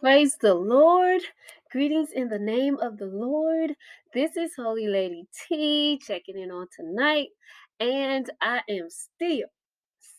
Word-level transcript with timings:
Praise 0.00 0.36
the 0.40 0.54
Lord. 0.54 1.22
Greetings 1.72 2.12
in 2.12 2.28
the 2.28 2.38
name 2.38 2.76
of 2.78 2.98
the 2.98 3.06
Lord. 3.06 3.74
This 4.14 4.36
is 4.36 4.52
Holy 4.54 4.86
Lady 4.86 5.26
T 5.48 5.98
checking 6.00 6.38
in 6.38 6.52
on 6.52 6.68
tonight, 6.74 7.30
and 7.80 8.30
I 8.40 8.60
am 8.70 8.90
still 8.90 9.48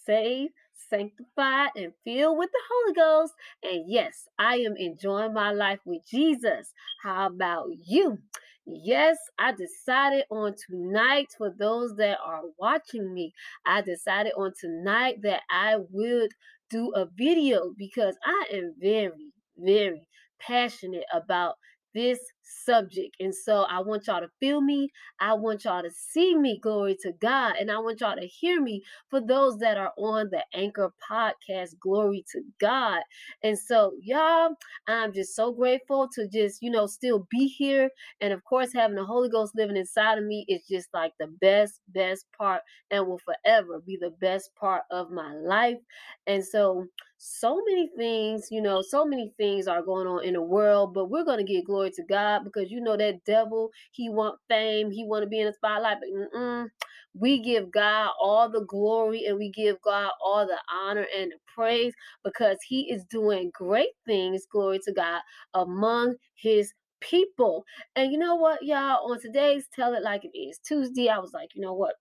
saved, 0.05 0.51
sanctified, 0.89 1.69
and 1.77 1.93
filled 2.03 2.37
with 2.37 2.49
the 2.51 2.59
Holy 2.69 2.93
Ghost. 2.93 3.33
And 3.63 3.85
yes, 3.87 4.27
I 4.37 4.57
am 4.57 4.75
enjoying 4.75 5.33
my 5.33 5.51
life 5.51 5.79
with 5.85 6.01
Jesus. 6.05 6.73
How 7.01 7.27
about 7.27 7.69
you? 7.85 8.17
Yes, 8.65 9.17
I 9.39 9.53
decided 9.53 10.25
on 10.29 10.55
tonight 10.67 11.27
for 11.37 11.53
those 11.57 11.95
that 11.95 12.17
are 12.21 12.41
watching 12.59 13.13
me, 13.13 13.33
I 13.65 13.79
decided 13.81 14.33
on 14.35 14.51
tonight 14.59 15.21
that 15.23 15.43
I 15.49 15.77
would 15.89 16.31
do 16.69 16.91
a 16.95 17.05
video 17.17 17.73
because 17.77 18.17
I 18.25 18.45
am 18.51 18.75
very 18.77 19.31
very 19.59 20.03
passionate 20.39 21.05
about 21.13 21.55
this 21.93 22.19
subject. 22.43 23.15
And 23.19 23.33
so 23.33 23.63
I 23.63 23.79
want 23.81 24.07
y'all 24.07 24.21
to 24.21 24.29
feel 24.39 24.61
me. 24.61 24.89
I 25.19 25.33
want 25.33 25.65
y'all 25.65 25.81
to 25.81 25.91
see 25.91 26.35
me. 26.35 26.59
Glory 26.61 26.97
to 27.01 27.13
God. 27.21 27.55
And 27.59 27.71
I 27.71 27.79
want 27.79 28.01
y'all 28.01 28.15
to 28.15 28.27
hear 28.27 28.61
me 28.61 28.83
for 29.09 29.21
those 29.21 29.57
that 29.59 29.77
are 29.77 29.91
on 29.97 30.29
the 30.31 30.43
Anchor 30.53 30.93
podcast. 31.09 31.79
Glory 31.79 32.25
to 32.31 32.41
God. 32.59 33.01
And 33.43 33.57
so, 33.57 33.93
y'all, 34.01 34.51
I'm 34.87 35.13
just 35.13 35.35
so 35.35 35.51
grateful 35.51 36.07
to 36.15 36.27
just, 36.27 36.61
you 36.61 36.71
know, 36.71 36.85
still 36.87 37.27
be 37.29 37.47
here. 37.47 37.89
And 38.21 38.33
of 38.33 38.43
course, 38.43 38.71
having 38.73 38.95
the 38.95 39.05
Holy 39.05 39.29
Ghost 39.29 39.53
living 39.55 39.77
inside 39.77 40.17
of 40.17 40.25
me 40.25 40.45
is 40.47 40.61
just 40.69 40.89
like 40.93 41.13
the 41.19 41.27
best, 41.41 41.81
best 41.89 42.25
part 42.37 42.61
and 42.91 43.07
will 43.07 43.19
forever 43.19 43.81
be 43.85 43.97
the 43.99 44.11
best 44.21 44.51
part 44.55 44.83
of 44.91 45.11
my 45.11 45.33
life. 45.33 45.77
And 46.27 46.43
so, 46.43 46.85
so 47.19 47.61
many 47.67 47.89
things, 47.97 48.47
you 48.49 48.61
know, 48.61 48.81
so 48.81 49.05
many 49.05 49.33
things 49.37 49.67
are 49.67 49.81
going 49.81 50.07
on 50.07 50.23
in 50.23 50.33
the 50.33 50.41
world, 50.41 50.93
but 50.93 51.09
we're 51.09 51.25
going 51.25 51.37
to 51.37 51.43
give 51.43 51.65
glory 51.65 51.91
to 51.91 52.03
God 52.03 52.45
because 52.45 52.71
you 52.71 52.79
know 52.81 52.95
that 52.95 53.25
devil, 53.25 53.71
he 53.91 54.09
want 54.09 54.39
fame, 54.47 54.89
he 54.89 55.05
want 55.05 55.23
to 55.23 55.29
be 55.29 55.39
in 55.41 55.47
the 55.47 55.53
spotlight, 55.53 55.97
but 55.99 56.69
we 57.13 57.41
give 57.41 57.71
God 57.71 58.11
all 58.21 58.49
the 58.49 58.65
glory 58.65 59.25
and 59.25 59.37
we 59.37 59.51
give 59.51 59.81
God 59.81 60.11
all 60.23 60.47
the 60.47 60.57
honor 60.73 61.05
and 61.17 61.31
the 61.31 61.37
praise 61.53 61.93
because 62.23 62.57
he 62.65 62.91
is 62.91 63.03
doing 63.05 63.51
great 63.53 63.89
things, 64.05 64.45
glory 64.49 64.79
to 64.85 64.93
God, 64.93 65.21
among 65.53 66.15
his 66.35 66.71
people. 67.01 67.65
And 67.97 68.11
you 68.13 68.17
know 68.17 68.35
what, 68.35 68.63
y'all, 68.63 69.11
on 69.11 69.19
today's 69.19 69.67
Tell 69.75 69.93
It 69.93 70.03
Like 70.03 70.23
It 70.23 70.37
Is 70.37 70.59
Tuesday, 70.59 71.09
I 71.09 71.19
was 71.19 71.33
like, 71.33 71.49
you 71.53 71.61
know 71.61 71.73
what? 71.73 71.95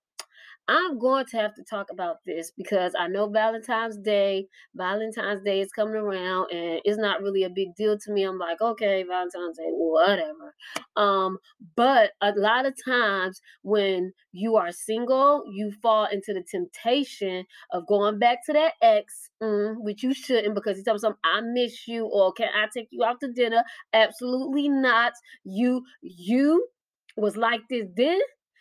I'm 0.68 0.98
going 0.98 1.24
to 1.30 1.38
have 1.38 1.54
to 1.54 1.62
talk 1.62 1.86
about 1.90 2.18
this 2.26 2.52
because 2.56 2.92
I 2.98 3.08
know 3.08 3.28
Valentine's 3.28 3.96
Day, 3.96 4.48
Valentine's 4.74 5.42
Day 5.42 5.62
is 5.62 5.72
coming 5.72 5.94
around 5.94 6.52
and 6.52 6.80
it's 6.84 6.98
not 6.98 7.22
really 7.22 7.44
a 7.44 7.50
big 7.50 7.74
deal 7.74 7.98
to 7.98 8.12
me. 8.12 8.24
I'm 8.24 8.38
like, 8.38 8.60
okay, 8.60 9.02
Valentine's 9.02 9.56
Day, 9.56 9.64
whatever. 9.70 10.54
Um, 10.96 11.38
but 11.74 12.10
a 12.20 12.32
lot 12.36 12.66
of 12.66 12.74
times 12.84 13.40
when 13.62 14.12
you 14.32 14.56
are 14.56 14.70
single, 14.70 15.44
you 15.50 15.72
fall 15.82 16.06
into 16.12 16.34
the 16.34 16.44
temptation 16.50 17.46
of 17.72 17.86
going 17.86 18.18
back 18.18 18.44
to 18.46 18.52
that 18.52 18.74
ex, 18.82 19.30
mm, 19.42 19.76
which 19.78 20.02
you 20.02 20.12
shouldn't 20.12 20.54
because 20.54 20.76
he 20.76 20.84
tells 20.84 21.00
something, 21.00 21.20
I 21.24 21.40
miss 21.40 21.88
you, 21.88 22.06
or 22.06 22.32
can 22.32 22.48
I 22.54 22.66
take 22.76 22.88
you 22.90 23.04
out 23.04 23.20
to 23.20 23.32
dinner? 23.32 23.64
Absolutely 23.94 24.68
not. 24.68 25.12
You 25.44 25.82
you 26.02 26.68
was 27.16 27.36
like 27.36 27.62
this 27.68 27.86
then 27.96 28.20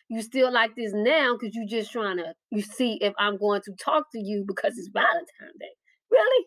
you 0.10 0.22
still 0.22 0.52
like 0.52 0.76
this 0.76 0.92
now 0.94 1.36
because 1.40 1.56
you 1.56 1.68
just 1.68 1.92
trying 1.92 2.18
to 2.18 2.34
you 2.52 2.62
see 2.62 2.98
if 3.02 3.14
I'm 3.20 3.38
going 3.38 3.62
to 3.66 3.74
talk 3.74 4.06
to 4.14 4.20
you 4.20 4.44
because 4.48 4.78
it's 4.78 4.90
Valentine's 4.94 5.60
Day. 5.60 5.74
Really? 6.12 6.46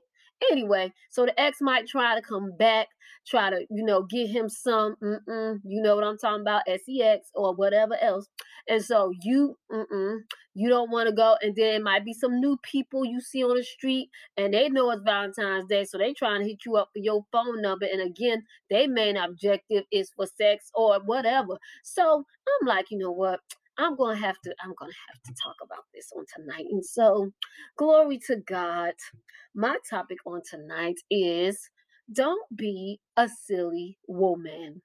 Anyway, 0.51 0.93
so 1.11 1.27
the 1.27 1.39
ex 1.41 1.59
might 1.61 1.87
try 1.87 2.15
to 2.15 2.23
come 2.23 2.53
back, 2.59 2.89
try 3.27 3.51
to, 3.51 3.67
you 3.71 3.85
know, 3.85 4.03
get 4.03 4.29
him 4.29 4.49
some, 4.49 4.97
you 5.01 5.83
know 5.83 5.95
what 5.95 6.05
I'm 6.05 6.19
talking 6.19 6.41
about, 6.43 6.63
sex 6.67 7.31
or 7.35 7.55
whatever 7.55 7.97
else. 8.01 8.27
And 8.69 8.83
so 8.85 9.13
you, 9.23 9.59
you 10.55 10.69
don't 10.69 10.91
want 10.91 11.09
to 11.09 11.15
go. 11.15 11.37
And 11.43 11.55
then 11.57 11.75
it 11.75 11.83
might 11.83 12.05
be 12.05 12.15
some 12.15 12.41
new 12.41 12.57
people 12.63 13.05
you 13.05 13.21
see 13.21 13.45
on 13.45 13.57
the 13.57 13.65
street 13.65 14.11
and 14.37 14.55
they 14.55 14.69
know 14.69 14.91
it's 14.91 15.03
Valentine's 15.03 15.67
Day. 15.67 15.85
So 15.85 15.99
they 15.99 16.13
trying 16.13 16.43
to 16.43 16.49
hit 16.49 16.65
you 16.65 16.77
up 16.77 16.91
for 16.93 17.01
your 17.01 17.25
phone 17.33 17.61
number. 17.61 17.87
And 17.87 18.01
again, 18.01 18.45
their 18.71 18.89
main 18.89 19.17
objective 19.17 19.85
is 19.93 20.11
for 20.17 20.27
sex 20.27 20.71
or 20.75 21.01
whatever. 21.05 21.59
So 21.83 22.25
I'm 22.61 22.67
like, 22.67 22.87
you 22.91 22.99
know 22.99 23.13
what? 23.13 23.41
I'm 23.81 23.97
gonna 23.97 24.17
have 24.19 24.41
to 24.45 24.55
I'm 24.65 24.75
gonna 24.79 24.93
have 25.11 25.23
to 25.25 25.35
talk 25.43 25.57
about 25.65 25.85
this 25.95 26.13
on 26.17 26.27
tonight. 26.37 26.67
And 26.71 26.85
so, 26.87 27.33
glory 27.79 28.21
to 28.29 28.37
God. 28.37 28.95
My 29.55 29.77
topic 29.91 30.19
on 30.27 30.43
tonight 30.49 30.97
is 31.11 31.59
don't 32.13 32.45
be 32.57 33.01
a 33.19 33.29
silly 33.29 33.99
woman. 34.09 34.83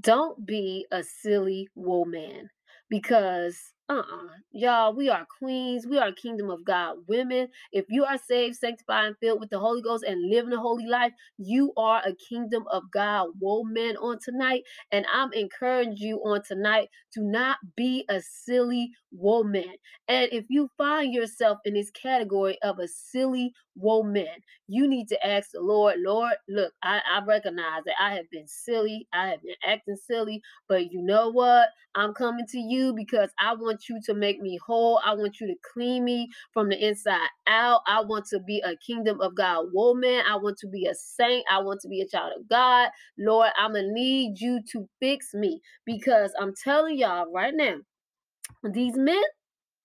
Don't 0.00 0.46
be 0.46 0.86
a 0.92 1.02
silly 1.04 1.68
woman 1.74 2.50
because 2.90 3.58
uh-uh. 3.88 4.28
Y'all, 4.52 4.94
we 4.94 5.08
are 5.08 5.26
queens. 5.38 5.86
We 5.86 5.98
are 5.98 6.12
kingdom 6.12 6.50
of 6.50 6.64
God 6.64 6.96
women. 7.06 7.48
If 7.72 7.86
you 7.88 8.04
are 8.04 8.18
saved, 8.18 8.56
sanctified, 8.56 9.06
and 9.06 9.16
filled 9.18 9.40
with 9.40 9.50
the 9.50 9.58
Holy 9.58 9.82
Ghost 9.82 10.04
and 10.04 10.30
living 10.30 10.52
a 10.52 10.58
holy 10.60 10.86
life, 10.86 11.12
you 11.38 11.72
are 11.76 12.02
a 12.04 12.14
kingdom 12.14 12.64
of 12.70 12.90
God 12.90 13.28
woman 13.40 13.96
on 13.98 14.18
tonight. 14.18 14.64
And 14.92 15.06
I'm 15.12 15.32
encouraging 15.32 15.96
you 15.96 16.18
on 16.24 16.42
tonight 16.42 16.88
to 17.12 17.22
not 17.22 17.58
be 17.76 18.04
a 18.10 18.20
silly 18.20 18.90
woman. 19.12 19.64
And 20.08 20.28
if 20.32 20.44
you 20.48 20.70
find 20.78 21.12
yourself 21.12 21.58
in 21.64 21.74
this 21.74 21.90
category 21.90 22.58
of 22.62 22.78
a 22.78 22.88
silly 22.88 23.52
woman, 23.76 24.28
you 24.66 24.88
need 24.88 25.08
to 25.08 25.26
ask 25.26 25.50
the 25.52 25.60
Lord, 25.60 25.96
Lord, 25.98 26.34
look, 26.48 26.72
I, 26.82 27.00
I 27.10 27.24
recognize 27.24 27.82
that 27.86 27.94
I 28.00 28.14
have 28.14 28.30
been 28.30 28.46
silly. 28.46 29.06
I 29.12 29.28
have 29.28 29.42
been 29.42 29.54
acting 29.64 29.96
silly, 29.96 30.42
but 30.68 30.92
you 30.92 31.02
know 31.02 31.30
what? 31.30 31.68
I'm 31.94 32.14
coming 32.14 32.46
to 32.50 32.58
you 32.58 32.94
because 32.94 33.30
I 33.40 33.54
want 33.54 33.88
you 33.88 34.00
to 34.06 34.14
make 34.14 34.40
me 34.40 34.58
whole. 34.64 35.00
I 35.04 35.14
want 35.14 35.40
you 35.40 35.46
to 35.48 35.54
clean 35.72 36.04
me 36.04 36.28
from 36.52 36.68
the 36.68 36.86
inside 36.86 37.28
out. 37.46 37.80
I 37.86 38.02
want 38.02 38.26
to 38.26 38.40
be 38.40 38.62
a 38.64 38.76
kingdom 38.76 39.20
of 39.20 39.34
God 39.34 39.66
woman. 39.72 40.22
I 40.28 40.36
want 40.36 40.58
to 40.58 40.68
be 40.68 40.86
a 40.86 40.94
saint. 40.94 41.44
I 41.50 41.60
want 41.60 41.80
to 41.80 41.88
be 41.88 42.00
a 42.02 42.08
child 42.08 42.32
of 42.38 42.48
God. 42.48 42.90
Lord, 43.18 43.50
I'm 43.58 43.72
going 43.72 43.86
to 43.86 43.92
need 43.92 44.40
you 44.40 44.60
to 44.72 44.88
fix 45.00 45.34
me 45.34 45.60
because 45.86 46.32
I'm 46.38 46.54
telling 46.62 46.98
y'all 46.98 47.32
right 47.32 47.54
now, 47.54 47.76
these 48.72 48.96
men 48.96 49.22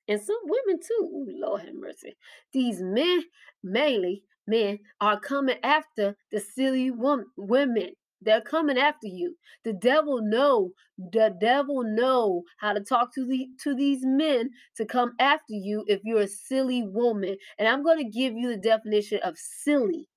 and 0.07 0.21
some 0.21 0.37
women 0.45 0.81
too, 0.85 1.03
Ooh, 1.03 1.27
Lord 1.39 1.63
have 1.63 1.75
mercy, 1.75 2.15
these 2.53 2.81
men, 2.81 3.23
mainly 3.63 4.23
men, 4.47 4.79
are 5.01 5.19
coming 5.19 5.57
after 5.63 6.17
the 6.31 6.41
silly 6.41 6.91
woman, 6.91 7.27
women. 7.37 7.93
They're 8.21 8.41
coming 8.41 8.77
after 8.77 9.07
you. 9.07 9.35
The 9.65 9.73
devil 9.73 10.21
know, 10.23 10.71
the 10.97 11.35
devil 11.41 11.83
know 11.85 12.43
how 12.59 12.73
to 12.73 12.81
talk 12.81 13.13
to 13.15 13.25
the 13.25 13.49
to 13.63 13.75
these 13.75 14.01
men 14.05 14.51
to 14.77 14.85
come 14.85 15.13
after 15.19 15.53
you 15.53 15.85
if 15.87 16.01
you're 16.05 16.21
a 16.21 16.27
silly 16.27 16.83
woman. 16.83 17.37
And 17.59 17.67
I'm 17.67 17.83
going 17.83 17.99
to 17.99 18.09
give 18.09 18.33
you 18.35 18.49
the 18.49 18.57
definition 18.57 19.19
of 19.23 19.37
silly. 19.37 20.09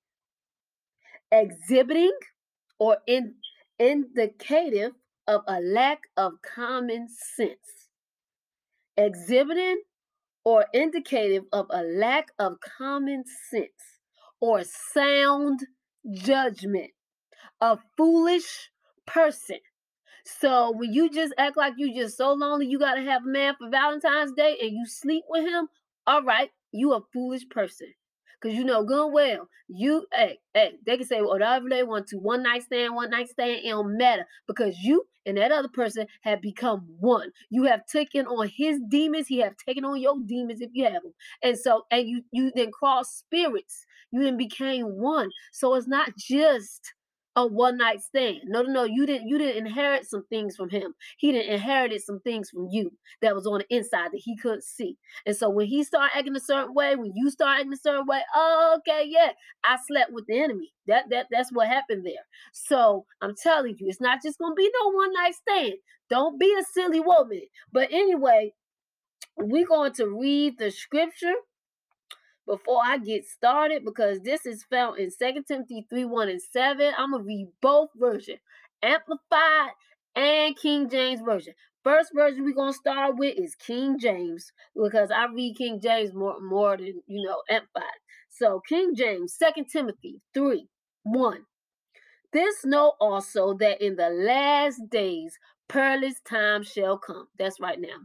Exhibiting 1.31 2.17
or 2.79 2.97
in, 3.07 3.35
indicative 3.79 4.93
of 5.27 5.41
a 5.47 5.61
lack 5.61 6.01
of 6.17 6.33
common 6.43 7.07
sense. 7.35 7.76
Exhibiting 8.97 9.81
or 10.45 10.67
indicative 10.73 11.45
of 11.53 11.67
a 11.71 11.83
lack 11.83 12.29
of 12.39 12.59
common 12.61 13.23
sense 13.49 13.99
or 14.41 14.63
sound 14.63 15.61
judgment 16.11 16.91
a 17.61 17.77
foolish 17.97 18.71
person. 19.07 19.59
So 20.25 20.71
when 20.71 20.93
you 20.93 21.09
just 21.09 21.33
act 21.37 21.57
like 21.57 21.73
you 21.77 21.93
just 21.95 22.17
so 22.17 22.33
lonely, 22.33 22.67
you 22.67 22.79
gotta 22.79 23.01
have 23.01 23.23
a 23.23 23.29
man 23.29 23.55
for 23.59 23.69
Valentine's 23.69 24.33
Day 24.33 24.57
and 24.61 24.71
you 24.71 24.85
sleep 24.87 25.25
with 25.29 25.45
him, 25.45 25.69
all 26.07 26.23
right, 26.23 26.51
you 26.71 26.93
a 26.93 27.01
foolish 27.13 27.49
person. 27.49 27.93
Cause 28.41 28.53
you 28.53 28.63
know 28.63 28.83
good 28.83 29.11
well, 29.11 29.49
you 29.67 30.05
hey, 30.13 30.39
hey, 30.53 30.73
they 30.85 30.97
can 30.97 31.07
say 31.07 31.19
oh, 31.19 31.25
whatever 31.27 31.67
they 31.69 31.83
want 31.83 32.07
to, 32.07 32.17
one 32.17 32.43
night 32.43 32.63
stand, 32.63 32.93
one 32.95 33.09
night 33.09 33.29
stand, 33.29 33.61
it 33.63 33.69
don't 33.69 33.97
matter. 33.97 34.25
Because 34.47 34.77
you 34.79 35.07
and 35.25 35.37
that 35.37 35.51
other 35.51 35.67
person 35.67 36.07
have 36.21 36.41
become 36.41 36.85
one. 36.99 37.31
You 37.49 37.63
have 37.63 37.85
taken 37.87 38.27
on 38.27 38.47
his 38.47 38.79
demons, 38.87 39.27
he 39.27 39.39
have 39.39 39.55
taken 39.57 39.83
on 39.85 39.99
your 39.99 40.15
demons 40.25 40.61
if 40.61 40.69
you 40.73 40.83
have 40.85 41.01
them. 41.03 41.13
And 41.41 41.57
so, 41.57 41.85
and 41.91 42.07
you 42.07 42.21
you 42.31 42.51
then 42.55 42.71
cross 42.71 43.09
spirits, 43.11 43.85
you 44.11 44.23
then 44.23 44.37
became 44.37 44.85
one. 44.85 45.29
So 45.51 45.73
it's 45.75 45.87
not 45.87 46.15
just 46.17 46.93
a 47.37 47.47
one 47.47 47.77
night 47.77 48.01
stand. 48.03 48.41
No, 48.47 48.63
no, 48.63 48.73
no. 48.73 48.85
You 48.85 49.05
didn't 49.07 49.29
you 49.29 49.39
didn't 49.39 49.67
inherit 49.67 50.09
some 50.09 50.25
things 50.29 50.57
from 50.57 50.69
him. 50.71 50.95
He 51.19 51.31
didn't 51.31 51.53
inherited 51.53 52.01
some 52.03 52.21
things 52.21 52.51
from 52.51 52.67
you 52.71 52.91
that 53.21 53.35
was 53.35 53.47
on 53.47 53.59
the 53.59 53.75
inside 53.77 54.11
that 54.13 54.21
he 54.25 54.37
couldn't 54.37 54.65
see. 54.65 54.97
And 55.25 55.37
so 55.37 55.49
when 55.49 55.67
he 55.67 55.83
started 55.85 56.17
acting 56.17 56.35
a 56.37 56.41
certain 56.41 56.75
way, 56.75 56.97
when 56.97 57.13
you 57.15 57.31
start 57.31 57.59
acting 57.59 57.73
a 57.73 57.77
certain 57.77 58.07
way, 58.07 58.21
okay, 58.77 59.05
yeah, 59.07 59.33
I 59.65 59.77
slept 59.87 60.13
with 60.13 60.25
the 60.27 60.39
enemy. 60.41 60.73
That 60.87 61.05
that 61.11 61.27
that's 61.31 61.53
what 61.53 61.69
happened 61.69 62.05
there. 62.05 62.25
So 62.53 63.05
I'm 63.21 63.35
telling 63.41 63.77
you, 63.79 63.87
it's 63.89 64.01
not 64.01 64.21
just 64.23 64.39
gonna 64.39 64.55
be 64.55 64.71
no 64.83 64.91
one 64.91 65.13
night 65.13 65.35
stand. 65.35 65.75
Don't 66.09 66.39
be 66.39 66.55
a 66.59 66.63
silly 66.73 67.01
woman. 67.01 67.43
But 67.73 67.89
anyway, 67.91 68.53
we're 69.37 69.67
going 69.67 69.93
to 69.93 70.07
read 70.07 70.57
the 70.59 70.71
scripture 70.71 71.33
before 72.47 72.81
I 72.83 72.97
get 72.97 73.27
started 73.27 73.83
because 73.85 74.21
this 74.21 74.45
is 74.45 74.63
found 74.63 74.99
in 74.99 75.09
2 75.09 75.43
Timothy 75.47 75.85
3 75.89 76.05
1 76.05 76.29
and 76.29 76.41
7. 76.41 76.93
I'm 76.97 77.11
going 77.11 77.23
to 77.23 77.27
read 77.27 77.47
both 77.61 77.89
versions 77.95 78.39
Amplified 78.81 79.71
and 80.15 80.55
King 80.57 80.89
James 80.89 81.21
Version. 81.21 81.53
First 81.83 82.11
version 82.13 82.43
we're 82.43 82.53
going 82.53 82.73
to 82.73 82.77
start 82.77 83.17
with 83.17 83.37
is 83.37 83.55
King 83.55 83.97
James 83.99 84.51
because 84.75 85.11
I 85.11 85.25
read 85.25 85.57
King 85.57 85.79
James 85.81 86.13
more, 86.13 86.39
more 86.41 86.75
than, 86.77 87.01
you 87.05 87.25
know, 87.25 87.41
Amplified. 87.49 87.83
So, 88.29 88.61
King 88.67 88.93
James, 88.95 89.37
2 89.37 89.63
Timothy 89.71 90.21
3 90.33 90.67
1. 91.03 91.45
This 92.33 92.65
know 92.65 92.93
also 92.99 93.53
that 93.59 93.81
in 93.83 93.95
the 93.95 94.09
last 94.09 94.81
days 94.89 95.37
perilous 95.69 96.19
times 96.27 96.71
shall 96.71 96.97
come. 96.97 97.27
That's 97.39 97.59
right 97.59 97.79
now. 97.79 97.97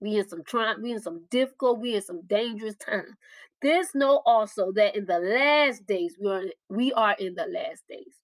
We 0.00 0.16
in 0.16 0.28
some 0.28 0.42
trying, 0.44 0.82
we 0.82 0.92
in 0.92 1.00
some 1.00 1.24
difficult, 1.30 1.80
we 1.80 1.94
in 1.94 2.02
some 2.02 2.22
dangerous 2.26 2.76
times. 2.76 3.14
This 3.60 3.94
know 3.94 4.22
also 4.24 4.70
that 4.72 4.94
in 4.94 5.06
the 5.06 5.18
last 5.18 5.86
days 5.86 6.16
we 6.20 6.30
are 6.30 6.44
we 6.68 6.92
are 6.92 7.16
in 7.18 7.34
the 7.34 7.46
last 7.46 7.82
days. 7.88 8.14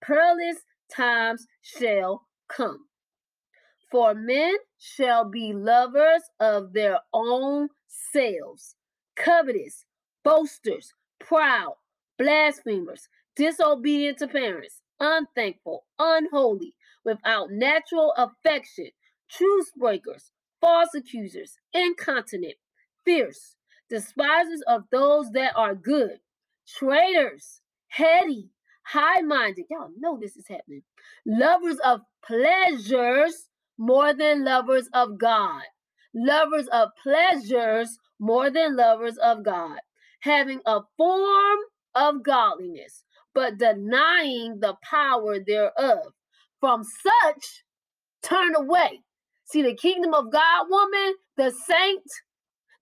Perilous 0.00 0.58
times 0.94 1.46
shall 1.62 2.26
come. 2.48 2.86
For 3.90 4.14
men 4.14 4.56
shall 4.78 5.24
be 5.24 5.52
lovers 5.52 6.22
of 6.38 6.72
their 6.74 7.00
own 7.12 7.68
selves, 7.88 8.76
covetous, 9.16 9.84
boasters, 10.22 10.92
proud, 11.18 11.74
blasphemers, 12.16 13.08
disobedient 13.34 14.18
to 14.18 14.28
parents, 14.28 14.82
unthankful, 15.00 15.86
unholy, 15.98 16.74
without 17.04 17.50
natural 17.50 18.12
affection, 18.16 18.90
truce 19.30 19.72
breakers, 19.76 20.30
false 20.60 20.94
accusers, 20.94 21.58
incontinent, 21.72 22.56
fierce, 23.04 23.56
despisers 23.88 24.62
of 24.66 24.84
those 24.90 25.30
that 25.32 25.52
are 25.56 25.74
good, 25.74 26.18
traitors, 26.66 27.60
heady, 27.88 28.50
high 28.82 29.20
minded. 29.20 29.66
Y'all 29.70 29.90
know 29.98 30.18
this 30.20 30.36
is 30.36 30.48
happening. 30.48 30.82
Lovers 31.26 31.78
of 31.84 32.00
pleasures 32.24 33.48
more 33.78 34.14
than 34.14 34.44
lovers 34.44 34.88
of 34.92 35.18
God. 35.18 35.62
Lovers 36.14 36.66
of 36.68 36.90
pleasures 37.02 37.98
more 38.18 38.50
than 38.50 38.76
lovers 38.76 39.18
of 39.18 39.44
God. 39.44 39.78
Having 40.20 40.60
a 40.66 40.80
form 40.96 41.58
of 41.94 42.22
godliness, 42.22 43.04
but 43.34 43.58
denying 43.58 44.58
the 44.60 44.74
power 44.82 45.38
thereof. 45.38 46.12
From 46.60 46.82
such, 46.82 47.64
turn 48.22 48.54
away. 48.56 49.02
See, 49.44 49.62
the 49.62 49.74
kingdom 49.74 50.12
of 50.12 50.32
God 50.32 50.66
woman, 50.68 51.14
the 51.36 51.50
saint, 51.50 52.02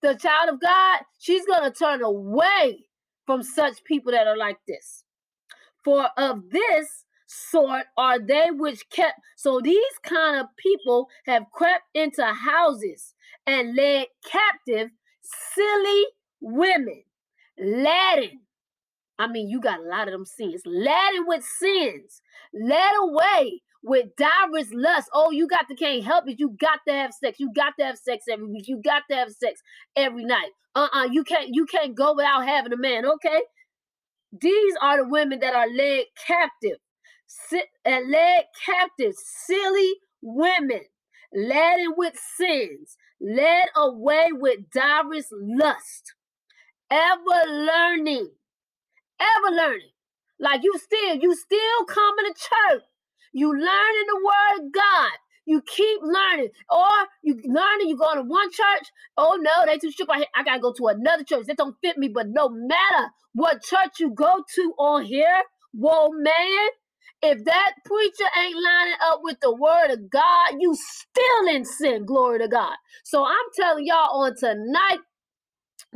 the 0.02 0.14
child 0.14 0.50
of 0.50 0.60
God, 0.60 1.00
she's 1.18 1.46
going 1.46 1.70
to 1.70 1.76
turn 1.76 2.02
away 2.02 2.86
from 3.26 3.42
such 3.42 3.84
people 3.84 4.12
that 4.12 4.26
are 4.26 4.36
like 4.36 4.58
this. 4.68 5.04
For 5.84 6.08
of 6.16 6.50
this 6.50 7.04
sort 7.26 7.86
are 7.96 8.18
they 8.18 8.46
which 8.50 8.88
kept. 8.90 9.20
So 9.36 9.60
these 9.60 9.82
kind 10.02 10.40
of 10.40 10.46
people 10.56 11.08
have 11.26 11.44
crept 11.52 11.84
into 11.94 12.24
houses 12.24 13.14
and 13.46 13.74
led 13.76 14.06
captive 14.24 14.90
silly 15.54 16.04
women, 16.40 17.02
laden 17.58 18.40
I 19.18 19.28
mean, 19.28 19.48
you 19.48 19.60
got 19.60 19.80
a 19.80 19.88
lot 19.88 20.08
of 20.08 20.12
them 20.12 20.24
sins. 20.24 20.62
Laden 20.66 21.26
with 21.26 21.44
sins, 21.44 22.20
led 22.52 22.92
away 23.00 23.62
with 23.86 24.08
diverse 24.18 24.70
lust. 24.74 25.10
Oh, 25.14 25.32
you 25.32 25.48
got 25.48 25.68
to 25.70 25.76
can't 25.76 26.04
help 26.04 26.28
it. 26.28 26.40
You 26.40 26.56
got 26.60 26.80
to 26.88 26.94
have 26.94 27.14
sex. 27.14 27.40
You 27.40 27.52
got 27.54 27.74
to 27.80 27.86
have 27.86 27.98
sex 27.98 28.26
every 28.30 28.48
week. 28.48 28.68
You 28.68 28.82
got 28.84 29.04
to 29.10 29.16
have 29.16 29.32
sex 29.32 29.62
every 29.96 30.26
night. 30.26 30.52
Uh-uh. 30.76 31.06
You 31.12 31.24
can't 31.24 31.50
you 31.54 31.66
can't 31.66 31.96
go 31.96 32.14
without 32.14 32.46
having 32.46 32.74
a 32.74 32.78
man. 32.78 33.06
Okay. 33.06 33.42
These 34.40 34.74
are 34.82 34.98
the 35.04 35.08
women 35.08 35.40
that 35.40 35.54
are 35.54 35.68
led 35.68 36.06
captive. 36.26 36.78
Sit 37.26 37.66
and 37.84 38.06
uh, 38.06 38.18
led 38.18 38.44
captive, 38.66 39.14
silly 39.16 39.94
women, 40.22 40.82
laden 41.34 41.94
with 41.96 42.14
sins, 42.36 42.96
led 43.20 43.66
away 43.76 44.28
with 44.32 44.70
diverse 44.72 45.28
lust, 45.32 46.14
ever 46.90 47.50
learning 47.50 48.30
ever 49.20 49.54
learning. 49.56 49.90
Like 50.38 50.62
you 50.62 50.74
still, 50.78 51.16
you 51.16 51.34
still 51.34 51.84
coming 51.88 52.26
to 52.26 52.34
church. 52.34 52.82
You 53.36 53.52
learn 53.52 53.60
in 53.60 54.06
the 54.08 54.22
word 54.24 54.66
of 54.66 54.72
God. 54.72 55.12
You 55.46 55.62
keep 55.66 56.00
learning. 56.02 56.50
Or 56.70 56.88
you 57.22 57.36
learning, 57.44 57.88
you 57.90 57.98
go 57.98 58.14
to 58.16 58.22
one 58.22 58.50
church. 58.50 58.88
Oh 59.18 59.38
no, 59.40 59.66
they 59.66 59.78
too 59.78 59.92
strict. 59.92 60.12
I 60.12 60.44
gotta 60.44 60.60
go 60.60 60.72
to 60.74 60.88
another 60.88 61.24
church. 61.24 61.46
That 61.48 61.58
don't 61.58 61.76
fit 61.82 61.98
me. 61.98 62.08
But 62.08 62.28
no 62.30 62.48
matter 62.50 63.10
what 63.34 63.62
church 63.62 64.00
you 64.00 64.10
go 64.12 64.44
to 64.56 64.74
on 64.78 65.04
here, 65.04 65.42
whoa 65.74 66.10
man, 66.12 66.68
if 67.22 67.44
that 67.44 67.72
preacher 67.84 68.24
ain't 68.42 68.56
lining 68.56 68.96
up 69.02 69.20
with 69.22 69.38
the 69.42 69.54
word 69.54 69.90
of 69.92 70.10
God, 70.10 70.54
you 70.60 70.76
still 70.76 71.54
in 71.54 71.66
sin. 71.66 72.06
Glory 72.06 72.40
to 72.40 72.48
God. 72.48 72.76
So 73.04 73.26
I'm 73.26 73.34
telling 73.60 73.86
y'all 73.86 74.22
on 74.24 74.34
tonight, 74.38 75.00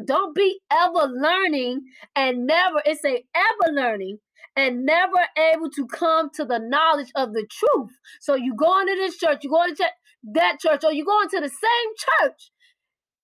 don't 0.04 0.34
be 0.34 0.60
ever 0.70 1.08
learning 1.08 1.82
and 2.16 2.46
never, 2.46 2.82
it's 2.86 3.04
a 3.04 3.24
ever 3.34 3.72
learning 3.74 4.18
and 4.60 4.86
never 4.86 5.18
able 5.54 5.70
to 5.72 5.86
come 5.88 6.30
to 6.36 6.46
the 6.46 6.60
knowledge 6.60 7.12
of 7.16 7.34
the 7.34 7.46
truth. 7.50 7.90
So 8.20 8.36
you 8.36 8.54
go 8.56 8.80
into 8.80 8.96
this 8.96 9.18
church, 9.18 9.40
you 9.44 9.50
go 9.50 9.64
into 9.64 9.86
that 10.34 10.58
church, 10.60 10.82
or 10.84 10.92
you 10.94 11.06
go 11.06 11.22
into 11.22 11.40
the 11.40 11.50
same 11.50 11.90
church, 12.28 12.52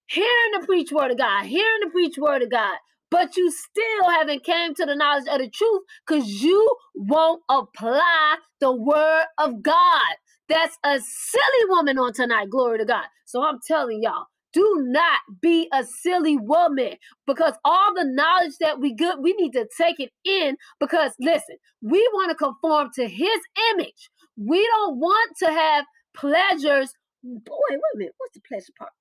hearing 0.08 0.52
the 0.60 0.66
preach 0.66 0.92
word 0.92 1.12
of 1.12 1.18
God, 1.18 1.46
hearing 1.46 1.80
the 1.84 1.90
preach 1.90 2.16
word 2.18 2.42
of 2.42 2.50
God, 2.50 2.76
but 3.10 3.36
you 3.36 3.50
still 3.52 4.10
haven't 4.10 4.44
came 4.44 4.74
to 4.74 4.86
the 4.86 4.96
knowledge 4.96 5.28
of 5.28 5.40
the 5.40 5.50
truth 5.50 5.82
because 6.06 6.28
you 6.42 6.70
won't 6.94 7.42
apply 7.50 8.36
the 8.60 8.72
word 8.72 9.24
of 9.38 9.62
God. 9.62 10.14
That's 10.48 10.78
a 10.84 11.00
silly 11.00 11.66
woman 11.68 11.98
on 11.98 12.12
tonight. 12.14 12.50
Glory 12.50 12.78
to 12.78 12.86
God. 12.86 13.06
So 13.26 13.42
I'm 13.44 13.60
telling 13.66 14.02
y'all, 14.02 14.26
do 14.56 14.76
not 14.86 15.20
be 15.42 15.68
a 15.74 15.84
silly 15.84 16.38
woman 16.38 16.94
because 17.26 17.52
all 17.62 17.94
the 17.94 18.06
knowledge 18.06 18.54
that 18.60 18.80
we 18.80 18.94
get, 18.94 19.20
we 19.20 19.34
need 19.34 19.52
to 19.52 19.68
take 19.76 20.00
it 20.00 20.10
in 20.24 20.56
because 20.80 21.12
listen, 21.20 21.56
we 21.82 21.98
want 22.14 22.30
to 22.30 22.36
conform 22.36 22.88
to 22.94 23.06
his 23.06 23.40
image. 23.72 24.08
We 24.38 24.66
don't 24.66 24.98
want 24.98 25.36
to 25.40 25.50
have 25.50 25.84
pleasures. 26.16 26.94
Boy, 27.22 27.54
wait 27.70 27.80
a 27.94 27.98
minute. 27.98 28.14
What's 28.16 28.32
the 28.34 28.40
pleasure 28.48 28.72
part? 28.78 28.92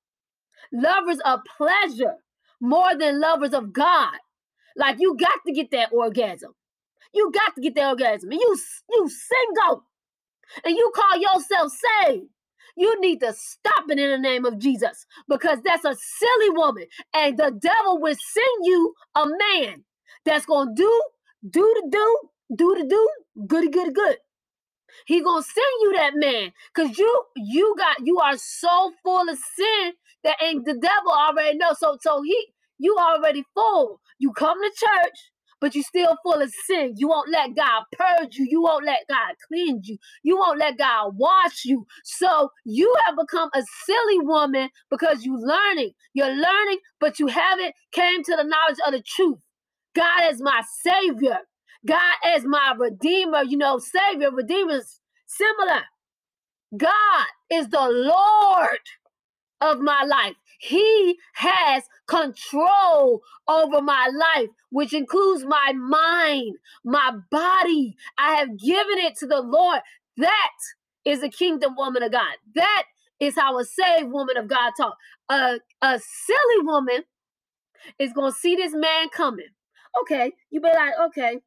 Lovers 0.74 1.20
of 1.24 1.40
pleasure 1.58 2.16
more 2.60 2.98
than 2.98 3.22
lovers 3.22 3.54
of 3.54 3.72
God. 3.72 4.18
Like 4.76 4.98
you 5.00 5.16
got 5.18 5.40
to 5.48 5.54
get 5.54 5.72
that 5.72 5.94
orgasm. 5.94 6.52
You 7.14 7.32
got 7.34 7.56
to 7.56 7.62
get 7.62 7.76
that 7.76 7.88
orgasm. 7.92 8.30
And 8.30 8.42
you 8.42 8.58
you 8.92 9.10
single. 9.10 9.86
And 10.66 10.76
you 10.76 10.92
call 10.94 11.18
yourself 11.18 11.72
saved. 12.06 12.26
You 12.78 13.00
need 13.02 13.22
to 13.22 13.34
stop 13.34 13.86
it 13.90 14.00
in 14.00 14.12
the 14.12 14.18
name 14.20 14.46
of 14.46 14.60
Jesus 14.60 15.06
because 15.30 15.60
that's 15.66 15.86
a 15.86 15.96
silly 15.96 16.52
woman. 16.52 16.86
And 17.14 17.38
the 17.38 17.52
devil 17.52 18.00
will 18.02 18.16
send 18.16 18.66
you 18.66 18.96
a 19.16 19.26
man 19.28 19.84
that's 20.26 20.46
going 20.48 20.76
to 20.76 20.84
do, 20.84 21.04
do 21.50 21.62
the 21.84 21.90
do, 21.92 22.20
do 22.56 22.76
the 22.80 22.88
do, 22.88 23.10
goody, 23.48 23.70
goody, 23.70 23.92
good. 23.94 24.18
He 25.06 25.22
gonna 25.22 25.44
send 25.44 25.68
you 25.84 25.94
that 25.98 26.14
man 26.16 26.54
because 26.74 26.98
you 26.98 27.24
you 27.36 27.76
got 27.78 27.98
you 28.06 28.20
are 28.20 28.38
so 28.38 28.94
full 29.04 29.30
of 29.30 29.38
sin 29.56 29.94
that 30.24 30.38
ain't 30.44 30.66
the 30.66 30.74
devil 30.76 31.12
already 31.12 31.58
know. 31.58 31.74
So 31.78 31.98
so 32.02 32.22
he 32.24 32.48
you 32.80 32.98
already 33.00 33.46
full. 33.56 34.02
You 34.20 34.32
come 34.34 34.60
to 34.62 34.70
church, 34.76 35.20
but 35.62 35.76
you're 35.76 35.84
still 35.84 36.18
full 36.24 36.42
of 36.42 36.52
sin. 36.66 36.94
You 36.98 37.10
won't 37.10 37.32
let 37.32 37.56
God 37.56 37.84
purge 37.94 38.38
you. 38.38 38.48
You 38.50 38.62
won't 38.64 38.86
let 38.86 39.02
God 39.10 39.36
cleanse 39.48 39.88
you. 39.90 39.98
You 40.24 40.38
won't 40.38 40.60
let 40.60 40.78
God 40.78 41.14
wash 41.18 41.66
you. 41.66 41.88
So 42.04 42.52
you 42.66 42.94
have 43.06 43.16
become 43.18 43.50
a 43.56 43.64
silly 43.86 44.20
woman 44.20 44.70
because 44.92 45.26
you're 45.26 45.40
learning. 45.40 45.92
You're 46.14 46.28
learning, 46.36 46.80
but 47.00 47.20
you 47.20 47.28
haven't 47.28 47.76
came 47.92 48.24
to 48.24 48.36
the 48.36 48.44
knowledge 48.44 48.80
of 48.86 48.94
the 48.94 49.04
truth. 49.06 49.40
God 49.96 50.32
is 50.32 50.42
my 50.42 50.62
savior. 50.84 51.40
God 51.88 52.16
is 52.36 52.46
my 52.46 52.76
redeemer. 52.78 53.44
You 53.44 53.58
know, 53.58 53.80
savior, 53.80 54.32
redeemer 54.32 54.74
is 54.80 55.00
similar. 55.28 55.84
God 56.78 57.26
is 57.52 57.70
the 57.70 57.88
Lord 57.90 58.80
of 59.62 59.80
my 59.80 60.04
life. 60.04 60.36
He 60.66 61.20
has 61.34 61.84
control 62.08 63.22
over 63.48 63.82
my 63.82 64.10
life, 64.12 64.50
which 64.72 64.94
includes 64.94 65.46
my 65.46 65.74
mind, 65.74 66.56
my 66.84 67.12
body. 67.30 67.96
I 68.18 68.36
have 68.36 68.58
given 68.58 68.98
it 68.98 69.16
to 69.18 69.28
the 69.28 69.42
Lord. 69.42 69.82
That 70.18 70.54
is 71.06 71.22
a 71.22 71.30
kingdom 71.30 71.76
woman 71.78 72.02
of 72.02 72.12
God. 72.12 72.36
That 72.56 72.84
is 73.20 73.36
how 73.36 73.60
a 73.60 73.64
saved 73.64 74.12
woman 74.12 74.38
of 74.38 74.48
God 74.48 74.72
talk. 74.76 74.98
A, 75.30 75.60
a 75.84 76.00
silly 76.00 76.62
woman 76.64 77.04
is 78.00 78.14
going 78.14 78.32
to 78.32 78.38
see 78.38 78.56
this 78.56 78.74
man 78.74 79.10
coming. 79.10 79.50
Okay, 80.02 80.34
you 80.50 80.62
be 80.62 80.68
like, 80.68 80.94
okay, 81.08 81.42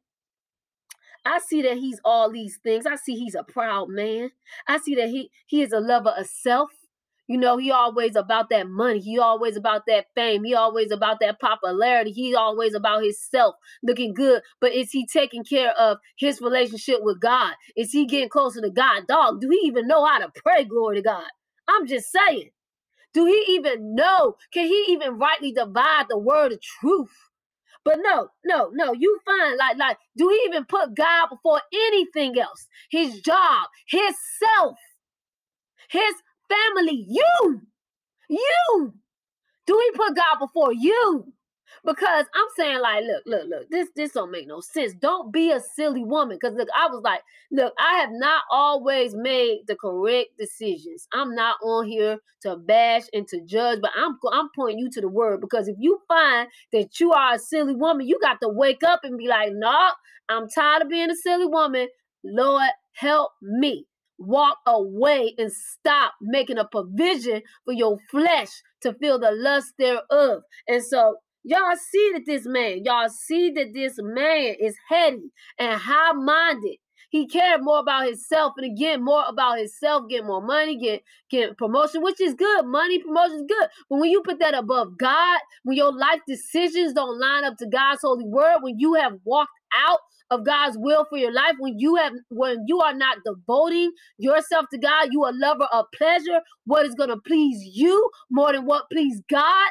I 1.25 1.39
see 1.39 1.61
that 1.63 1.77
he's 1.77 1.99
all 2.05 2.31
these 2.31 2.57
things. 2.63 2.85
I 2.85 2.95
see 2.95 3.15
he's 3.15 3.35
a 3.35 3.43
proud 3.43 3.89
man. 3.89 4.31
I 4.67 4.77
see 4.77 4.95
that 4.95 5.09
he 5.09 5.29
he 5.45 5.61
is 5.61 5.73
a 5.73 5.79
lover 5.79 6.13
of 6.17 6.25
self. 6.25 6.71
You 7.29 7.37
know, 7.37 7.57
he 7.57 7.71
always 7.71 8.15
about 8.15 8.49
that 8.49 8.67
money. 8.67 8.99
He 8.99 9.19
always 9.19 9.55
about 9.55 9.83
that 9.87 10.07
fame. 10.15 10.43
He 10.43 10.55
always 10.55 10.91
about 10.91 11.19
that 11.21 11.39
popularity. 11.39 12.11
He 12.11 12.35
always 12.35 12.73
about 12.73 13.03
himself 13.03 13.55
looking 13.83 14.15
good. 14.15 14.41
But 14.59 14.73
is 14.73 14.91
he 14.91 15.05
taking 15.05 15.45
care 15.45 15.71
of 15.73 15.99
his 16.17 16.41
relationship 16.41 16.97
with 17.01 17.21
God? 17.21 17.53
Is 17.77 17.91
he 17.91 18.07
getting 18.07 18.29
closer 18.29 18.61
to 18.61 18.71
God? 18.71 19.07
Dog, 19.07 19.41
do 19.41 19.49
he 19.51 19.67
even 19.67 19.87
know 19.87 20.03
how 20.05 20.17
to 20.17 20.31
pray? 20.43 20.65
Glory 20.65 20.97
to 20.97 21.03
God. 21.03 21.27
I'm 21.69 21.87
just 21.87 22.11
saying. 22.11 22.49
Do 23.13 23.25
he 23.27 23.45
even 23.49 23.95
know? 23.95 24.37
Can 24.53 24.67
he 24.67 24.87
even 24.89 25.19
rightly 25.19 25.51
divide 25.51 26.05
the 26.09 26.17
word 26.17 26.51
of 26.53 26.61
truth? 26.61 27.11
But 27.85 27.99
no, 28.01 28.29
no, 28.45 28.71
no, 28.73 28.93
you 28.93 29.19
find 29.25 29.57
like 29.57 29.77
like 29.77 29.97
do 30.17 30.29
he 30.29 30.41
even 30.47 30.65
put 30.65 30.95
God 30.95 31.27
before 31.29 31.61
anything 31.73 32.39
else? 32.39 32.67
His 32.91 33.21
job, 33.21 33.67
his 33.87 34.15
self, 34.39 34.77
his 35.89 36.13
family, 36.49 37.05
you, 37.07 37.61
you. 38.29 38.93
Do 39.65 39.77
we 39.77 39.91
put 39.95 40.15
God 40.15 40.39
before 40.39 40.73
you? 40.73 41.33
Because 41.85 42.25
I'm 42.35 42.47
saying, 42.55 42.79
like, 42.81 43.03
look, 43.03 43.23
look, 43.25 43.49
look, 43.49 43.69
this 43.71 43.89
this 43.95 44.11
don't 44.11 44.31
make 44.31 44.47
no 44.47 44.59
sense. 44.61 44.93
Don't 45.01 45.33
be 45.33 45.51
a 45.51 45.59
silly 45.59 46.03
woman. 46.03 46.37
Because 46.39 46.55
look, 46.55 46.69
I 46.75 46.87
was 46.87 47.01
like, 47.03 47.21
look, 47.51 47.73
I 47.79 47.99
have 47.99 48.11
not 48.11 48.43
always 48.51 49.15
made 49.15 49.61
the 49.67 49.75
correct 49.75 50.29
decisions. 50.37 51.07
I'm 51.13 51.33
not 51.33 51.57
on 51.63 51.87
here 51.87 52.19
to 52.43 52.57
bash 52.57 53.03
and 53.13 53.27
to 53.29 53.41
judge, 53.45 53.79
but 53.81 53.91
I'm 53.97 54.17
I'm 54.31 54.49
pointing 54.55 54.79
you 54.79 54.91
to 54.91 55.01
the 55.01 55.09
word. 55.09 55.41
Because 55.41 55.67
if 55.67 55.77
you 55.79 55.99
find 56.07 56.49
that 56.73 56.99
you 56.99 57.11
are 57.13 57.35
a 57.35 57.39
silly 57.39 57.75
woman, 57.75 58.07
you 58.07 58.19
got 58.21 58.39
to 58.43 58.49
wake 58.49 58.83
up 58.83 59.01
and 59.03 59.17
be 59.17 59.27
like, 59.27 59.51
no, 59.53 59.71
nah, 59.71 59.91
I'm 60.29 60.49
tired 60.49 60.83
of 60.83 60.89
being 60.89 61.09
a 61.09 61.15
silly 61.15 61.47
woman. 61.47 61.87
Lord, 62.23 62.69
help 62.93 63.31
me 63.41 63.87
walk 64.19 64.57
away 64.67 65.33
and 65.37 65.51
stop 65.51 66.13
making 66.21 66.57
a 66.59 66.65
provision 66.65 67.41
for 67.65 67.73
your 67.73 67.97
flesh 68.11 68.49
to 68.81 68.93
feel 68.95 69.19
the 69.19 69.31
lust 69.31 69.73
thereof. 69.79 70.43
And 70.67 70.83
so 70.83 71.17
y'all 71.43 71.75
see 71.91 72.11
that 72.13 72.23
this 72.25 72.45
man, 72.45 72.83
y'all 72.85 73.09
see 73.09 73.51
that 73.51 73.73
this 73.73 73.95
man 73.99 74.55
is 74.59 74.75
heady 74.89 75.31
and 75.59 75.79
high 75.79 76.13
minded. 76.13 76.77
He 77.09 77.27
cared 77.27 77.63
more 77.63 77.79
about 77.79 78.05
himself 78.05 78.53
and 78.57 78.71
again 78.71 79.03
more 79.03 79.23
about 79.27 79.57
himself, 79.57 80.03
get 80.09 80.25
more 80.25 80.45
money, 80.45 80.77
get 80.77 81.01
get 81.31 81.57
promotion, 81.57 82.03
which 82.03 82.21
is 82.21 82.35
good. 82.35 82.65
Money, 82.67 83.01
promotion 83.01 83.37
is 83.37 83.45
good. 83.49 83.69
But 83.89 83.99
when 83.99 84.11
you 84.11 84.21
put 84.21 84.39
that 84.39 84.53
above 84.53 84.97
God, 84.97 85.39
when 85.63 85.77
your 85.77 85.91
life 85.91 86.21
decisions 86.27 86.93
don't 86.93 87.19
line 87.19 87.45
up 87.45 87.57
to 87.57 87.67
God's 87.67 88.01
holy 88.03 88.25
word, 88.25 88.57
when 88.61 88.77
you 88.77 88.93
have 88.95 89.13
walked 89.23 89.51
out 89.75 89.99
of 90.31 90.45
God's 90.45 90.77
will 90.77 91.05
for 91.09 91.17
your 91.17 91.33
life, 91.33 91.55
when 91.59 91.79
you 91.79 91.95
have 91.95 92.13
when 92.29 92.65
you 92.67 92.79
are 92.81 92.93
not 92.93 93.17
devoting 93.25 93.91
yourself 94.17 94.65
to 94.71 94.77
God, 94.77 95.09
you 95.11 95.23
a 95.25 95.33
lover 95.33 95.67
of 95.71 95.85
pleasure, 95.95 96.41
what 96.65 96.85
is 96.85 96.95
going 96.95 97.09
to 97.09 97.17
please 97.17 97.61
you 97.75 98.09
more 98.29 98.53
than 98.53 98.65
what 98.65 98.89
please 98.91 99.21
God, 99.29 99.69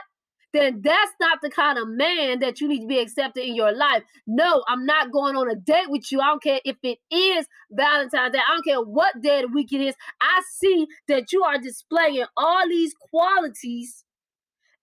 then 0.52 0.80
that's 0.82 1.12
not 1.20 1.38
the 1.42 1.50
kind 1.50 1.78
of 1.78 1.88
man 1.88 2.40
that 2.40 2.60
you 2.60 2.68
need 2.68 2.80
to 2.80 2.86
be 2.86 2.98
accepted 2.98 3.44
in 3.44 3.54
your 3.54 3.72
life. 3.72 4.02
No, 4.26 4.64
I'm 4.66 4.84
not 4.84 5.12
going 5.12 5.36
on 5.36 5.50
a 5.50 5.54
date 5.54 5.90
with 5.90 6.10
you. 6.10 6.20
I 6.20 6.28
don't 6.28 6.42
care 6.42 6.60
if 6.64 6.76
it 6.82 6.98
is 7.10 7.46
Valentine's 7.70 8.32
Day. 8.32 8.38
I 8.38 8.54
don't 8.54 8.64
care 8.64 8.82
what 8.82 9.20
day 9.22 9.42
of 9.42 9.50
the 9.50 9.54
week 9.54 9.72
it 9.72 9.80
is. 9.80 9.94
I 10.20 10.42
see 10.56 10.88
that 11.06 11.32
you 11.32 11.44
are 11.44 11.58
displaying 11.58 12.24
all 12.36 12.68
these 12.68 12.94
qualities, 13.10 14.04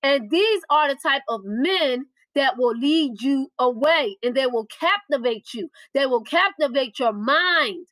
and 0.03 0.29
these 0.29 0.61
are 0.69 0.87
the 0.87 0.99
type 1.01 1.23
of 1.27 1.41
men 1.43 2.05
that 2.35 2.57
will 2.57 2.77
lead 2.77 3.21
you 3.21 3.49
away 3.59 4.17
and 4.23 4.35
they 4.35 4.47
will 4.47 4.67
captivate 4.67 5.53
you. 5.53 5.69
They 5.93 6.05
will 6.07 6.23
captivate 6.23 6.99
your 6.99 7.13
mind 7.13 7.87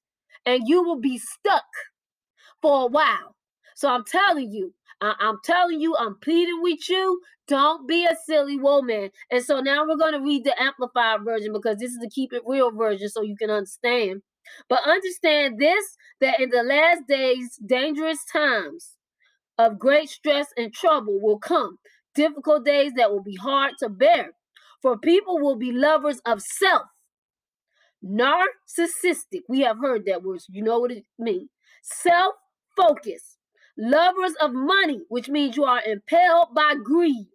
and 0.46 0.64
you 0.68 0.84
will 0.84 1.00
be 1.02 1.20
stuck 1.20 1.64
for 2.64 2.84
a 2.84 2.88
while. 2.88 3.36
So 3.76 3.90
I'm 3.90 4.06
telling 4.06 4.52
you, 4.54 4.76
I- 5.02 5.16
am 5.22 5.40
telling 5.46 5.82
you, 5.82 5.96
I'm 5.98 6.18
pleading 6.22 6.62
with 6.64 6.90
you. 6.90 7.22
Don't 7.48 7.88
be 7.88 8.06
a 8.06 8.16
silly 8.28 8.58
woman. 8.60 9.12
And 9.32 9.44
so 9.44 9.62
now 9.62 9.86
we're 9.88 9.98
going 9.98 10.14
to 10.14 10.22
read 10.22 10.46
the 10.46 10.62
amplified 10.62 11.22
version 11.26 11.54
because 11.54 11.80
this 11.80 11.92
is 11.92 12.00
the 12.00 12.12
keep 12.12 12.34
it 12.34 12.44
real 12.46 12.72
version 12.72 13.10
so 13.10 13.24
you 13.24 13.38
can 13.38 13.52
understand. 13.52 14.24
But 14.70 14.88
understand 14.88 15.60
this 15.60 15.98
that 16.22 16.42
in 16.42 16.52
the 16.52 16.64
last 16.64 17.04
days, 17.08 17.60
dangerous 17.66 18.20
times 18.32 18.94
of 19.58 19.80
great 19.80 20.10
stress 20.10 20.48
and 20.58 20.74
trouble 20.74 21.20
will 21.22 21.40
come 21.40 21.78
difficult 22.16 22.66
days 22.66 22.94
that 22.98 23.12
will 23.12 23.24
be 23.24 23.36
hard 23.36 23.74
to 23.80 23.90
bear. 23.90 24.32
For 24.82 24.98
people 24.98 25.40
will 25.40 25.56
be 25.56 25.72
lovers 25.72 26.20
of 26.26 26.42
self, 26.42 26.84
narcissistic. 28.04 29.42
We 29.48 29.62
have 29.62 29.78
heard 29.80 30.06
that 30.08 30.24
word, 30.24 30.42
you 30.50 30.62
know 30.64 30.80
what 30.80 30.92
it 30.92 31.06
means. 31.18 31.50
Self 31.82 32.36
focused, 32.76 33.38
lovers 33.78 34.34
of 34.42 34.52
money, 34.54 35.02
which 35.10 35.30
means 35.30 35.56
you 35.56 35.64
are 35.64 35.82
impelled 35.86 36.54
by 36.54 36.76
greed, 36.84 37.28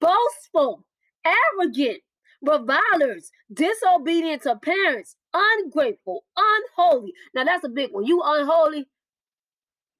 boastful, 0.00 0.84
arrogant, 1.24 2.00
revilers, 2.42 3.30
disobedient 3.52 4.42
to 4.42 4.56
parents, 4.56 5.16
ungrateful, 5.34 6.24
unholy. 6.36 7.12
Now 7.34 7.44
that's 7.44 7.64
a 7.64 7.68
big 7.68 7.92
one. 7.92 8.06
You 8.06 8.22
unholy? 8.24 8.86